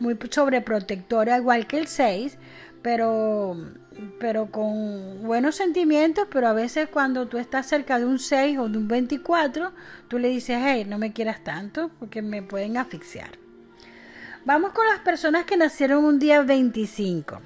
muy 0.00 0.18
sobreprotectora, 0.30 1.38
igual 1.38 1.66
que 1.66 1.78
el 1.78 1.86
6, 1.86 2.38
pero, 2.82 3.56
pero 4.20 4.50
con 4.50 5.22
buenos 5.22 5.56
sentimientos, 5.56 6.26
pero 6.30 6.48
a 6.48 6.52
veces 6.52 6.88
cuando 6.88 7.28
tú 7.28 7.38
estás 7.38 7.66
cerca 7.66 7.98
de 7.98 8.06
un 8.06 8.18
6 8.18 8.58
o 8.58 8.68
de 8.68 8.78
un 8.78 8.88
24, 8.88 9.72
tú 10.08 10.18
le 10.18 10.28
dices, 10.28 10.58
hey, 10.60 10.84
no 10.88 10.98
me 10.98 11.12
quieras 11.12 11.42
tanto 11.42 11.90
porque 11.98 12.22
me 12.22 12.42
pueden 12.42 12.76
asfixiar. 12.76 13.30
Vamos 14.44 14.72
con 14.72 14.86
las 14.86 15.00
personas 15.00 15.44
que 15.44 15.56
nacieron 15.56 16.04
un 16.04 16.18
día 16.18 16.42
25. 16.42 17.40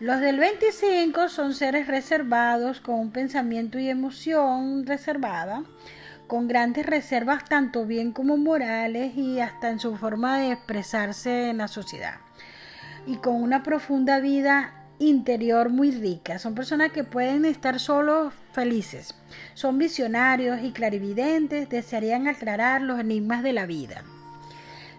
Los 0.00 0.20
del 0.20 0.38
25 0.38 1.28
son 1.28 1.54
seres 1.54 1.86
reservados 1.86 2.80
con 2.80 2.96
un 2.96 3.10
pensamiento 3.12 3.78
y 3.78 3.88
emoción 3.88 4.84
reservada 4.86 5.62
con 6.26 6.48
grandes 6.48 6.86
reservas 6.86 7.44
tanto 7.44 7.86
bien 7.86 8.12
como 8.12 8.36
morales 8.36 9.16
y 9.16 9.40
hasta 9.40 9.70
en 9.70 9.78
su 9.78 9.96
forma 9.96 10.38
de 10.38 10.52
expresarse 10.52 11.50
en 11.50 11.58
la 11.58 11.68
sociedad. 11.68 12.16
Y 13.06 13.16
con 13.16 13.40
una 13.40 13.62
profunda 13.62 14.18
vida 14.20 14.72
interior 14.98 15.68
muy 15.68 15.90
rica. 15.90 16.38
Son 16.38 16.54
personas 16.54 16.90
que 16.90 17.04
pueden 17.04 17.44
estar 17.44 17.78
solos 17.78 18.32
felices. 18.52 19.14
Son 19.54 19.78
visionarios 19.78 20.60
y 20.62 20.72
clarividentes, 20.72 21.68
desearían 21.68 22.26
aclarar 22.28 22.82
los 22.82 22.98
enigmas 22.98 23.42
de 23.42 23.52
la 23.52 23.66
vida. 23.66 24.04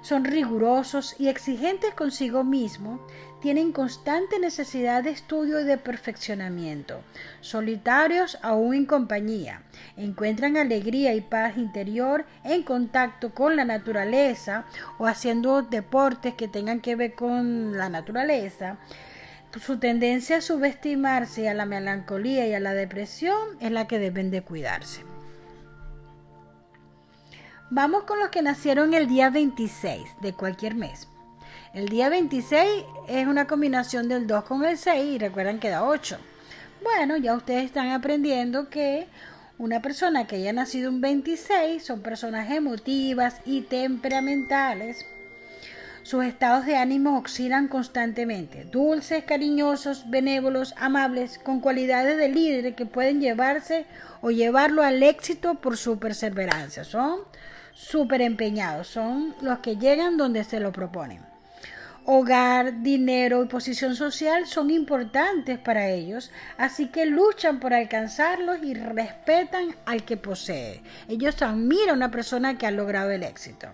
Son 0.01 0.25
rigurosos 0.25 1.15
y 1.19 1.27
exigentes 1.27 1.93
consigo 1.93 2.43
mismo, 2.43 2.99
tienen 3.41 3.71
constante 3.71 4.39
necesidad 4.39 5.03
de 5.03 5.11
estudio 5.11 5.59
y 5.59 5.63
de 5.63 5.77
perfeccionamiento. 5.77 7.01
Solitarios 7.41 8.39
aún 8.41 8.73
en 8.73 8.85
compañía, 8.85 9.61
encuentran 9.95 10.57
alegría 10.57 11.13
y 11.13 11.21
paz 11.21 11.57
interior 11.57 12.25
en 12.43 12.63
contacto 12.63 13.33
con 13.33 13.55
la 13.55 13.65
naturaleza 13.65 14.65
o 14.97 15.05
haciendo 15.05 15.61
deportes 15.61 16.33
que 16.33 16.47
tengan 16.47 16.79
que 16.79 16.95
ver 16.95 17.13
con 17.13 17.77
la 17.77 17.89
naturaleza. 17.89 18.77
Su 19.59 19.79
tendencia 19.79 20.37
a 20.37 20.41
subestimarse 20.41 21.49
a 21.49 21.53
la 21.53 21.65
melancolía 21.65 22.47
y 22.47 22.53
a 22.53 22.59
la 22.59 22.73
depresión 22.73 23.57
es 23.59 23.71
la 23.71 23.87
que 23.87 23.97
deben 23.97 24.29
de 24.29 24.41
cuidarse. 24.41 25.16
Vamos 27.69 28.03
con 28.03 28.17
los 28.19 28.29
que 28.29 28.41
nacieron 28.41 28.93
el 28.93 29.09
día 29.09 29.29
26 29.29 30.21
de 30.21 30.31
cualquier 30.31 30.73
mes. 30.73 31.09
El 31.73 31.89
día 31.89 32.07
26 32.07 32.85
es 33.09 33.27
una 33.27 33.45
combinación 33.45 34.07
del 34.07 34.25
2 34.25 34.45
con 34.45 34.63
el 34.63 34.77
6 34.77 35.15
y 35.15 35.17
recuerdan 35.17 35.59
que 35.59 35.67
da 35.67 35.83
8. 35.83 36.17
Bueno, 36.81 37.17
ya 37.17 37.35
ustedes 37.35 37.65
están 37.65 37.89
aprendiendo 37.89 38.69
que 38.69 39.09
una 39.57 39.81
persona 39.81 40.27
que 40.27 40.37
haya 40.37 40.53
nacido 40.53 40.89
un 40.89 41.01
26 41.01 41.83
son 41.83 42.01
personas 42.01 42.49
emotivas 42.51 43.41
y 43.43 43.63
temperamentales. 43.63 45.05
Sus 46.03 46.23
estados 46.23 46.65
de 46.65 46.77
ánimo 46.77 47.19
oscilan 47.19 47.67
constantemente, 47.67 48.63
dulces, 48.63 49.25
cariñosos, 49.25 50.09
benévolos, 50.09 50.73
amables, 50.77 51.37
con 51.37 51.59
cualidades 51.59 52.15
de 52.17 52.29
líder 52.29 52.75
que 52.75 52.85
pueden 52.85 53.19
llevarse 53.19 53.85
o 54.21 54.31
llevarlo 54.31 54.83
al 54.83 55.03
éxito 55.03 55.55
por 55.55 55.75
su 55.75 55.99
perseverancia. 55.99 56.85
Son 56.85 57.19
súper 57.77 58.21
empeñados, 58.21 58.87
son 58.87 59.35
los 59.41 59.59
que 59.59 59.77
llegan 59.77 60.17
donde 60.17 60.43
se 60.43 60.59
lo 60.59 60.71
proponen 60.71 61.21
hogar, 62.09 62.83
dinero 62.83 63.43
y 63.43 63.47
posición 63.47 63.93
social 63.93 64.47
son 64.47 64.71
importantes 64.71 65.59
para 65.59 65.89
ellos, 65.89 66.31
así 66.57 66.87
que 66.87 67.05
luchan 67.05 67.59
por 67.59 67.73
alcanzarlos 67.73 68.59
y 68.63 68.73
respetan 68.75 69.75
al 69.85 70.05
que 70.05 70.15
posee. 70.15 70.81
Ellos 71.09 71.41
admiran 71.41 71.89
a 71.89 71.93
una 71.93 72.09
persona 72.09 72.57
que 72.57 72.65
ha 72.65 72.71
logrado 72.71 73.11
el 73.11 73.23
éxito. 73.23 73.67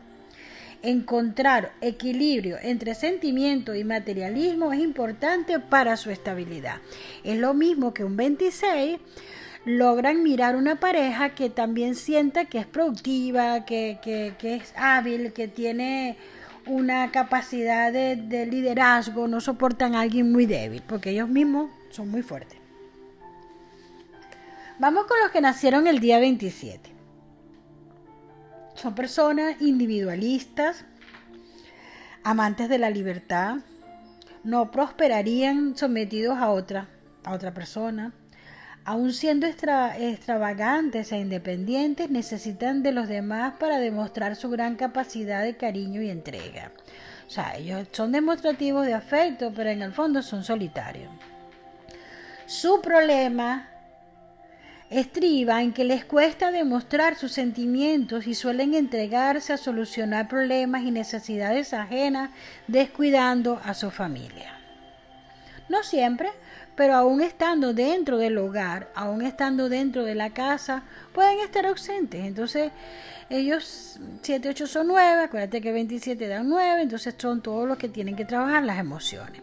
Encontrar 0.81 1.73
equilibrio 1.79 2.57
entre 2.59 2.95
sentimiento 2.95 3.75
y 3.75 3.83
materialismo 3.83 4.73
es 4.73 4.79
importante 4.79 5.59
para 5.59 5.95
su 5.95 6.09
estabilidad. 6.09 6.77
Es 7.23 7.37
lo 7.37 7.53
mismo 7.53 7.93
que 7.93 8.03
un 8.03 8.17
26 8.17 8.97
logran 9.65 10.23
mirar 10.23 10.56
una 10.56 10.80
pareja 10.80 11.30
que 11.36 11.49
también 11.49 11.95
sienta 11.95 12.45
que 12.45 12.60
es 12.60 12.65
productiva, 12.65 13.65
que, 13.65 13.99
que, 14.02 14.56
es 14.56 14.73
hábil, 14.76 15.34
que 15.34 15.47
tiene 15.47 16.17
una 16.65 17.12
capacidad 17.12 17.91
de, 17.91 18.45
liderazgo, 18.45 19.28
no 19.28 19.39
soportan 19.41 19.95
a 19.95 20.02
alguien 20.02 20.32
muy 20.32 20.45
débil, 20.45 20.84
porque 20.88 21.12
ellos 21.12 21.30
mismos 21.30 21.69
son 21.89 22.10
muy 22.10 22.21
fuertes. 22.21 22.58
Vamos 24.80 25.06
con 25.06 25.19
los 25.21 25.32
que 25.32 25.39
nacieron 25.39 25.88
el 25.88 25.99
día 25.99 26.19
27. 26.19 26.91
Son 28.76 28.95
personas 28.95 29.62
individualistas, 29.62 30.84
amantes 32.23 32.69
de 32.69 32.80
la 32.80 32.89
libertad, 32.89 33.58
no 34.43 34.71
prosperarían 34.71 35.78
sometidos 35.78 36.38
a 36.38 36.49
otra, 36.49 36.89
a 37.23 37.34
otra 37.34 37.54
persona, 37.54 38.13
Aun 38.86 39.13
siendo 39.13 39.48
extravagantes 39.48 41.13
e 41.13 41.17
independientes, 41.17 42.10
necesitan 42.10 42.84
de 42.84 42.91
los 42.91 43.08
demás 43.08 43.54
para 43.58 43.80
demostrar 43.80 44.36
su 44.36 44.50
gran 44.50 44.76
capacidad 44.76 45.41
de 45.41 45.56
cariño 45.56 46.02
y 46.02 46.10
entrega. 46.10 46.72
O 47.26 47.30
sea, 47.30 47.56
ellos 47.56 47.88
son 47.93 48.12
demostrativos 48.12 48.86
de 48.86 48.93
afecto, 48.93 49.54
pero 49.56 49.69
en 49.69 49.82
el 49.82 49.93
fondo 49.93 50.22
son 50.22 50.43
solitarios. 50.43 51.10
Su 52.46 52.82
problema 52.82 53.69
estriba 54.89 55.62
en 55.62 55.72
que 55.72 55.86
les 55.86 56.04
cuesta 56.04 56.52
demostrar 56.52 57.15
sus 57.15 57.32
sentimientos 57.32 58.28
y 58.28 58.36
suelen 58.36 58.74
entregarse 58.74 59.54
a 59.54 59.58
solucionar 59.58 60.28
problemas 60.28 60.84
y 60.84 60.91
necesidades 60.91 61.74
ajenas, 61.74 62.32
descuidando 62.67 63.62
a 63.63 63.74
su 63.74 63.89
familia. 63.91 64.52
No 65.69 65.84
siempre, 65.84 66.30
pero 66.76 66.95
aún 66.95 67.21
estando 67.21 67.73
dentro 67.73 68.17
del 68.17 68.38
hogar, 68.38 68.91
aún 68.95 69.21
estando 69.21 69.69
dentro 69.69 70.04
de 70.04 70.15
la 70.15 70.32
casa, 70.32 70.84
pueden 71.13 71.39
estar 71.39 71.65
ausentes. 71.65 72.26
Entonces, 72.26 72.71
ellos 73.30 73.99
7, 74.21 74.49
8 74.49 74.67
son 74.67 74.88
9, 74.88 75.23
acuérdate 75.23 75.62
que 75.62 75.71
27 75.71 76.28
dan 76.28 76.49
9, 76.49 76.82
entonces 76.82 77.15
son 77.17 77.41
todos 77.41 77.67
los 77.67 77.78
que 77.78 77.89
tienen 77.89 78.15
que 78.15 78.26
trabajar 78.26 78.63
las 78.63 78.80
emociones. 78.80 79.41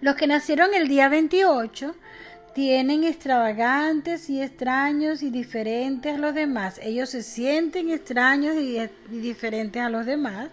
Los 0.00 0.16
que 0.16 0.26
nacieron 0.26 0.74
el 0.74 0.88
día 0.88 1.08
28 1.08 1.94
tienen 2.54 3.04
extravagantes 3.04 4.28
y 4.28 4.42
extraños 4.42 5.22
y 5.22 5.30
diferentes 5.30 6.14
a 6.14 6.18
los 6.18 6.34
demás. 6.34 6.80
Ellos 6.82 7.10
se 7.10 7.22
sienten 7.22 7.90
extraños 7.90 8.56
y, 8.56 8.78
y 8.78 9.18
diferentes 9.20 9.80
a 9.80 9.88
los 9.88 10.04
demás 10.04 10.50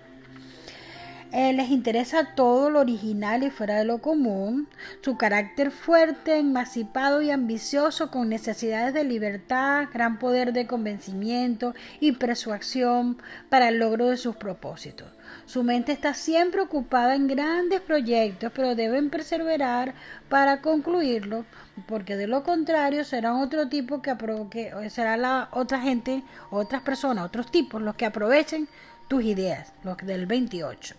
eh, 1.31 1.53
les 1.53 1.69
interesa 1.69 2.33
todo 2.33 2.71
lo 2.71 2.79
original 2.79 3.43
y 3.43 3.51
fuera 3.51 3.75
de 3.75 3.85
lo 3.85 3.99
común. 3.99 4.67
Su 5.01 5.15
carácter 5.15 5.69
fuerte, 5.69 6.37
enmasipado 6.37 7.21
y 7.21 7.29
ambicioso, 7.29 8.09
con 8.09 8.29
necesidades 8.29 8.95
de 8.95 9.03
libertad, 9.03 9.87
gran 9.93 10.17
poder 10.17 10.53
de 10.53 10.65
convencimiento 10.65 11.75
y 11.99 12.13
persuasión 12.13 13.21
para 13.49 13.69
el 13.69 13.77
logro 13.77 14.07
de 14.07 14.17
sus 14.17 14.37
propósitos. 14.37 15.07
Su 15.45 15.63
mente 15.63 15.91
está 15.91 16.15
siempre 16.15 16.61
ocupada 16.61 17.13
en 17.13 17.27
grandes 17.27 17.81
proyectos, 17.81 18.51
pero 18.55 18.73
deben 18.73 19.11
perseverar 19.11 19.93
para 20.29 20.61
concluirlo, 20.61 21.45
porque 21.87 22.15
de 22.15 22.25
lo 22.25 22.43
contrario 22.43 23.03
serán 23.03 23.35
otro 23.35 23.69
tipo 23.69 24.01
que, 24.01 24.15
que 24.49 24.89
será 24.89 25.15
la 25.15 25.49
otra 25.51 25.79
gente, 25.79 26.23
otras 26.49 26.81
personas, 26.81 27.25
otros 27.25 27.51
tipos 27.51 27.81
los 27.81 27.95
que 27.95 28.05
aprovechen 28.05 28.67
tus 29.07 29.23
ideas, 29.23 29.73
los 29.83 29.97
del 29.97 30.25
28. 30.25 30.98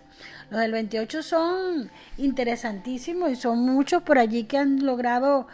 Los 0.51 0.61
del 0.61 0.73
28 0.73 1.23
son 1.23 1.91
interesantísimos 2.19 3.31
y 3.31 3.37
son 3.37 3.61
muchos 3.61 4.03
por 4.03 4.19
allí 4.19 4.45
que 4.45 4.59
han 4.59 4.85
logrado 4.85 5.47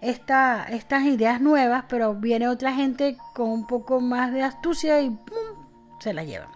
esta, 0.00 0.64
estas 0.64 1.04
ideas 1.04 1.40
nuevas, 1.40 1.84
pero 1.88 2.14
viene 2.14 2.48
otra 2.48 2.72
gente 2.72 3.18
con 3.34 3.50
un 3.50 3.66
poco 3.66 4.00
más 4.00 4.32
de 4.32 4.42
astucia 4.42 5.00
y 5.02 5.16
se 6.00 6.14
la 6.14 6.24
llevan. 6.24 6.48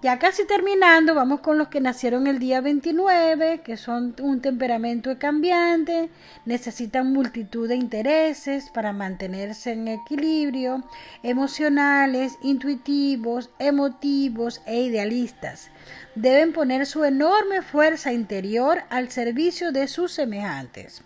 Ya 0.00 0.20
casi 0.20 0.46
terminando, 0.46 1.12
vamos 1.16 1.40
con 1.40 1.58
los 1.58 1.66
que 1.66 1.80
nacieron 1.80 2.28
el 2.28 2.38
día 2.38 2.60
29, 2.60 3.62
que 3.64 3.76
son 3.76 4.14
un 4.22 4.40
temperamento 4.40 5.18
cambiante, 5.18 6.08
necesitan 6.44 7.12
multitud 7.12 7.68
de 7.68 7.74
intereses 7.74 8.70
para 8.70 8.92
mantenerse 8.92 9.72
en 9.72 9.88
equilibrio, 9.88 10.84
emocionales, 11.24 12.38
intuitivos, 12.42 13.50
emotivos 13.58 14.62
e 14.66 14.82
idealistas. 14.82 15.68
Deben 16.14 16.52
poner 16.52 16.86
su 16.86 17.02
enorme 17.02 17.62
fuerza 17.62 18.12
interior 18.12 18.84
al 18.90 19.10
servicio 19.10 19.72
de 19.72 19.88
sus 19.88 20.12
semejantes. 20.12 21.02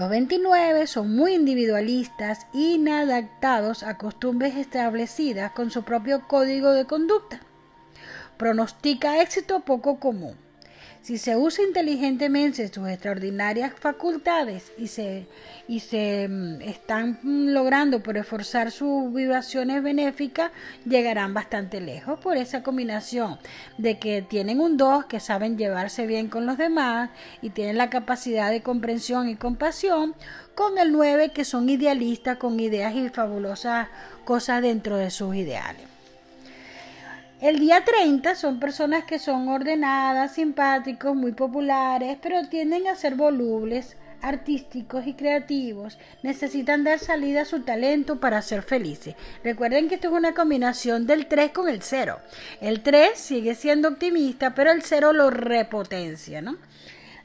Los 0.00 0.08
29 0.08 0.86
son 0.86 1.14
muy 1.14 1.34
individualistas, 1.34 2.46
inadaptados 2.54 3.82
a 3.82 3.98
costumbres 3.98 4.56
establecidas 4.56 5.52
con 5.52 5.70
su 5.70 5.82
propio 5.82 6.26
código 6.26 6.70
de 6.70 6.86
conducta. 6.86 7.40
Pronostica 8.38 9.20
éxito 9.20 9.60
poco 9.60 10.00
común. 10.00 10.36
Si 11.02 11.16
se 11.16 11.34
usa 11.34 11.64
inteligentemente 11.64 12.68
sus 12.68 12.86
extraordinarias 12.86 13.72
facultades 13.74 14.70
y 14.76 14.88
se, 14.88 15.26
y 15.66 15.80
se 15.80 16.28
mm, 16.28 16.60
están 16.60 17.18
logrando 17.22 18.02
por 18.02 18.18
esforzar 18.18 18.70
sus 18.70 19.12
vibraciones 19.14 19.82
benéficas, 19.82 20.50
llegarán 20.84 21.32
bastante 21.32 21.80
lejos 21.80 22.20
por 22.20 22.36
esa 22.36 22.62
combinación 22.62 23.38
de 23.78 23.98
que 23.98 24.20
tienen 24.20 24.60
un 24.60 24.76
2 24.76 25.06
que 25.06 25.20
saben 25.20 25.56
llevarse 25.56 26.06
bien 26.06 26.28
con 26.28 26.44
los 26.44 26.58
demás 26.58 27.08
y 27.40 27.48
tienen 27.48 27.78
la 27.78 27.88
capacidad 27.88 28.50
de 28.50 28.62
comprensión 28.62 29.26
y 29.30 29.36
compasión, 29.36 30.14
con 30.54 30.76
el 30.76 30.92
9 30.92 31.30
que 31.30 31.46
son 31.46 31.70
idealistas 31.70 32.36
con 32.36 32.60
ideas 32.60 32.94
y 32.94 33.08
fabulosas 33.08 33.88
cosas 34.26 34.60
dentro 34.60 34.98
de 34.98 35.10
sus 35.10 35.34
ideales. 35.34 35.99
El 37.40 37.58
día 37.58 37.82
30 37.86 38.34
son 38.34 38.60
personas 38.60 39.04
que 39.04 39.18
son 39.18 39.48
ordenadas, 39.48 40.34
simpáticos, 40.34 41.16
muy 41.16 41.32
populares, 41.32 42.18
pero 42.20 42.46
tienden 42.50 42.86
a 42.86 42.94
ser 42.94 43.14
volubles, 43.14 43.96
artísticos 44.20 45.06
y 45.06 45.14
creativos. 45.14 45.98
Necesitan 46.22 46.84
dar 46.84 46.98
salida 46.98 47.40
a 47.40 47.44
su 47.46 47.60
talento 47.60 48.20
para 48.20 48.42
ser 48.42 48.60
felices. 48.60 49.14
Recuerden 49.42 49.88
que 49.88 49.94
esto 49.94 50.08
es 50.08 50.14
una 50.14 50.34
combinación 50.34 51.06
del 51.06 51.28
3 51.28 51.52
con 51.52 51.70
el 51.70 51.80
0. 51.80 52.18
El 52.60 52.82
3 52.82 53.18
sigue 53.18 53.54
siendo 53.54 53.88
optimista, 53.88 54.54
pero 54.54 54.70
el 54.70 54.82
0 54.82 55.14
lo 55.14 55.30
repotencia, 55.30 56.42
¿no? 56.42 56.58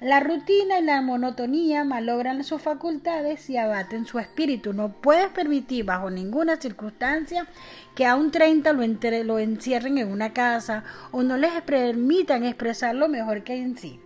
La 0.02 0.20
rutina 0.20 0.80
y 0.80 0.84
la 0.84 1.02
monotonía 1.02 1.86
malogran 1.86 2.44
sus 2.44 2.62
facultades 2.62 3.50
y 3.50 3.58
abaten 3.58 4.06
su 4.06 4.20
espíritu. 4.20 4.74
No 4.74 4.90
puedes 4.90 5.30
permitir 5.30 5.86
bajo 5.86 6.10
ninguna 6.10 6.58
circunstancia 6.58 7.48
que 7.96 8.06
a 8.06 8.16
un 8.16 8.30
30 8.32 8.74
lo, 8.74 8.84
lo 9.24 9.40
encierren 9.40 9.98
en 9.98 10.12
una 10.12 10.34
casa 10.34 10.84
o 11.12 11.24
no 11.24 11.38
les 11.38 11.62
permitan 11.62 12.44
expresar 12.44 12.94
lo 12.94 13.08
mejor 13.08 13.44
que 13.44 13.56
en 13.56 13.78
sí. 13.78 14.00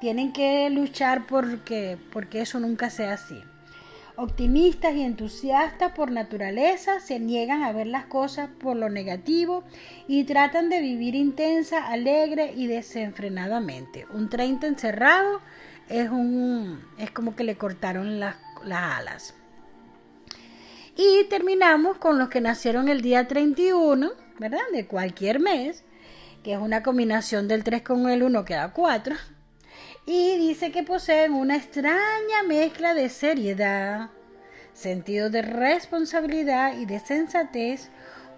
Tienen 0.00 0.32
que 0.32 0.70
luchar 0.70 1.26
porque, 1.26 1.98
porque 2.12 2.42
eso 2.42 2.60
nunca 2.60 2.88
sea 2.88 3.14
así. 3.14 3.42
Optimistas 4.20 4.96
y 4.96 5.02
entusiastas 5.02 5.92
por 5.92 6.10
naturaleza 6.10 6.98
se 6.98 7.20
niegan 7.20 7.62
a 7.62 7.70
ver 7.70 7.86
las 7.86 8.06
cosas 8.06 8.50
por 8.58 8.74
lo 8.74 8.90
negativo 8.90 9.62
y 10.08 10.24
tratan 10.24 10.68
de 10.70 10.80
vivir 10.80 11.14
intensa, 11.14 11.86
alegre 11.86 12.52
y 12.56 12.66
desenfrenadamente. 12.66 14.08
Un 14.12 14.28
30 14.28 14.66
encerrado 14.66 15.40
es, 15.88 16.10
un, 16.10 16.84
es 16.98 17.12
como 17.12 17.36
que 17.36 17.44
le 17.44 17.56
cortaron 17.56 18.18
las, 18.18 18.34
las 18.64 18.98
alas. 18.98 19.34
Y 20.96 21.28
terminamos 21.30 21.98
con 21.98 22.18
los 22.18 22.28
que 22.28 22.40
nacieron 22.40 22.88
el 22.88 23.02
día 23.02 23.28
31, 23.28 24.10
¿verdad? 24.40 24.58
De 24.72 24.88
cualquier 24.88 25.38
mes, 25.38 25.84
que 26.42 26.54
es 26.54 26.58
una 26.58 26.82
combinación 26.82 27.46
del 27.46 27.62
3 27.62 27.82
con 27.82 28.08
el 28.10 28.24
1 28.24 28.44
que 28.44 28.54
da 28.54 28.72
4 28.72 29.14
y 30.10 30.38
dice 30.38 30.72
que 30.72 30.84
poseen 30.84 31.34
una 31.34 31.56
extraña 31.56 32.42
mezcla 32.46 32.94
de 32.94 33.10
seriedad, 33.10 34.08
sentido 34.72 35.28
de 35.28 35.42
responsabilidad 35.42 36.78
y 36.78 36.86
de 36.86 36.98
sensatez 36.98 37.90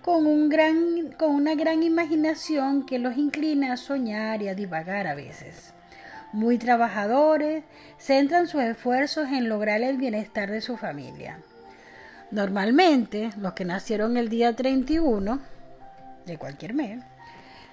con, 0.02 0.26
un 0.26 0.48
gran, 0.48 1.12
con 1.16 1.30
una 1.30 1.54
gran 1.54 1.84
imaginación 1.84 2.84
que 2.84 2.98
los 2.98 3.16
inclina 3.16 3.72
a 3.72 3.76
soñar 3.76 4.42
y 4.42 4.48
a 4.48 4.56
divagar 4.56 5.06
a 5.06 5.14
veces. 5.14 5.72
Muy 6.32 6.58
trabajadores, 6.58 7.62
centran 7.98 8.48
sus 8.48 8.62
esfuerzos 8.62 9.28
en 9.28 9.48
lograr 9.48 9.80
el 9.82 9.96
bienestar 9.96 10.50
de 10.50 10.62
su 10.62 10.76
familia. 10.76 11.38
Normalmente, 12.32 13.30
los 13.38 13.52
que 13.52 13.64
nacieron 13.64 14.16
el 14.16 14.28
día 14.28 14.56
31 14.56 15.38
de 16.26 16.36
cualquier 16.36 16.74
mes 16.74 17.04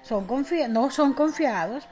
son 0.02 0.28
no 0.68 0.90
son 0.92 1.14
confiados, 1.14 1.88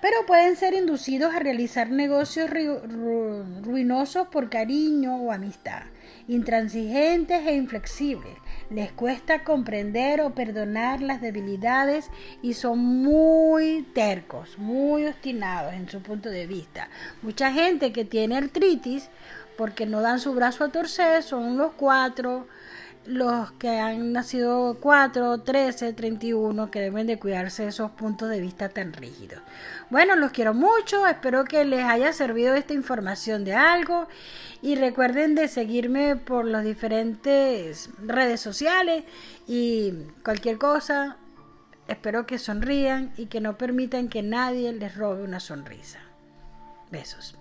pero 0.00 0.26
pueden 0.26 0.56
ser 0.56 0.74
inducidos 0.74 1.34
a 1.34 1.38
realizar 1.38 1.90
negocios 1.90 2.50
ruinosos 2.50 4.28
por 4.28 4.50
cariño 4.50 5.16
o 5.16 5.32
amistad, 5.32 5.82
intransigentes 6.28 7.46
e 7.46 7.54
inflexibles. 7.54 8.36
Les 8.70 8.92
cuesta 8.92 9.44
comprender 9.44 10.20
o 10.20 10.34
perdonar 10.34 11.00
las 11.00 11.20
debilidades 11.20 12.10
y 12.42 12.54
son 12.54 12.78
muy 12.78 13.82
tercos, 13.94 14.58
muy 14.58 15.06
obstinados 15.06 15.74
en 15.74 15.88
su 15.88 16.02
punto 16.02 16.28
de 16.28 16.46
vista. 16.46 16.88
Mucha 17.22 17.52
gente 17.52 17.92
que 17.92 18.04
tiene 18.04 18.36
artritis 18.36 19.08
porque 19.56 19.86
no 19.86 20.02
dan 20.02 20.20
su 20.20 20.34
brazo 20.34 20.64
a 20.64 20.68
torcer 20.68 21.22
son 21.22 21.56
los 21.56 21.72
cuatro 21.72 22.46
los 23.06 23.52
que 23.52 23.78
han 23.78 24.12
nacido 24.12 24.78
4, 24.80 25.42
13, 25.42 25.92
31, 25.92 26.70
que 26.70 26.80
deben 26.80 27.06
de 27.06 27.18
cuidarse 27.18 27.64
de 27.64 27.68
esos 27.68 27.90
puntos 27.92 28.28
de 28.28 28.40
vista 28.40 28.68
tan 28.68 28.92
rígidos. 28.92 29.40
Bueno, 29.90 30.16
los 30.16 30.32
quiero 30.32 30.54
mucho, 30.54 31.06
espero 31.06 31.44
que 31.44 31.64
les 31.64 31.84
haya 31.84 32.12
servido 32.12 32.54
esta 32.54 32.74
información 32.74 33.44
de 33.44 33.54
algo 33.54 34.08
y 34.62 34.74
recuerden 34.74 35.34
de 35.34 35.48
seguirme 35.48 36.16
por 36.16 36.44
las 36.44 36.64
diferentes 36.64 37.90
redes 38.04 38.40
sociales 38.40 39.04
y 39.46 39.92
cualquier 40.24 40.58
cosa, 40.58 41.16
espero 41.88 42.26
que 42.26 42.38
sonrían 42.38 43.12
y 43.16 43.26
que 43.26 43.40
no 43.40 43.56
permitan 43.56 44.08
que 44.08 44.22
nadie 44.22 44.72
les 44.72 44.96
robe 44.96 45.22
una 45.22 45.40
sonrisa. 45.40 46.00
Besos. 46.90 47.36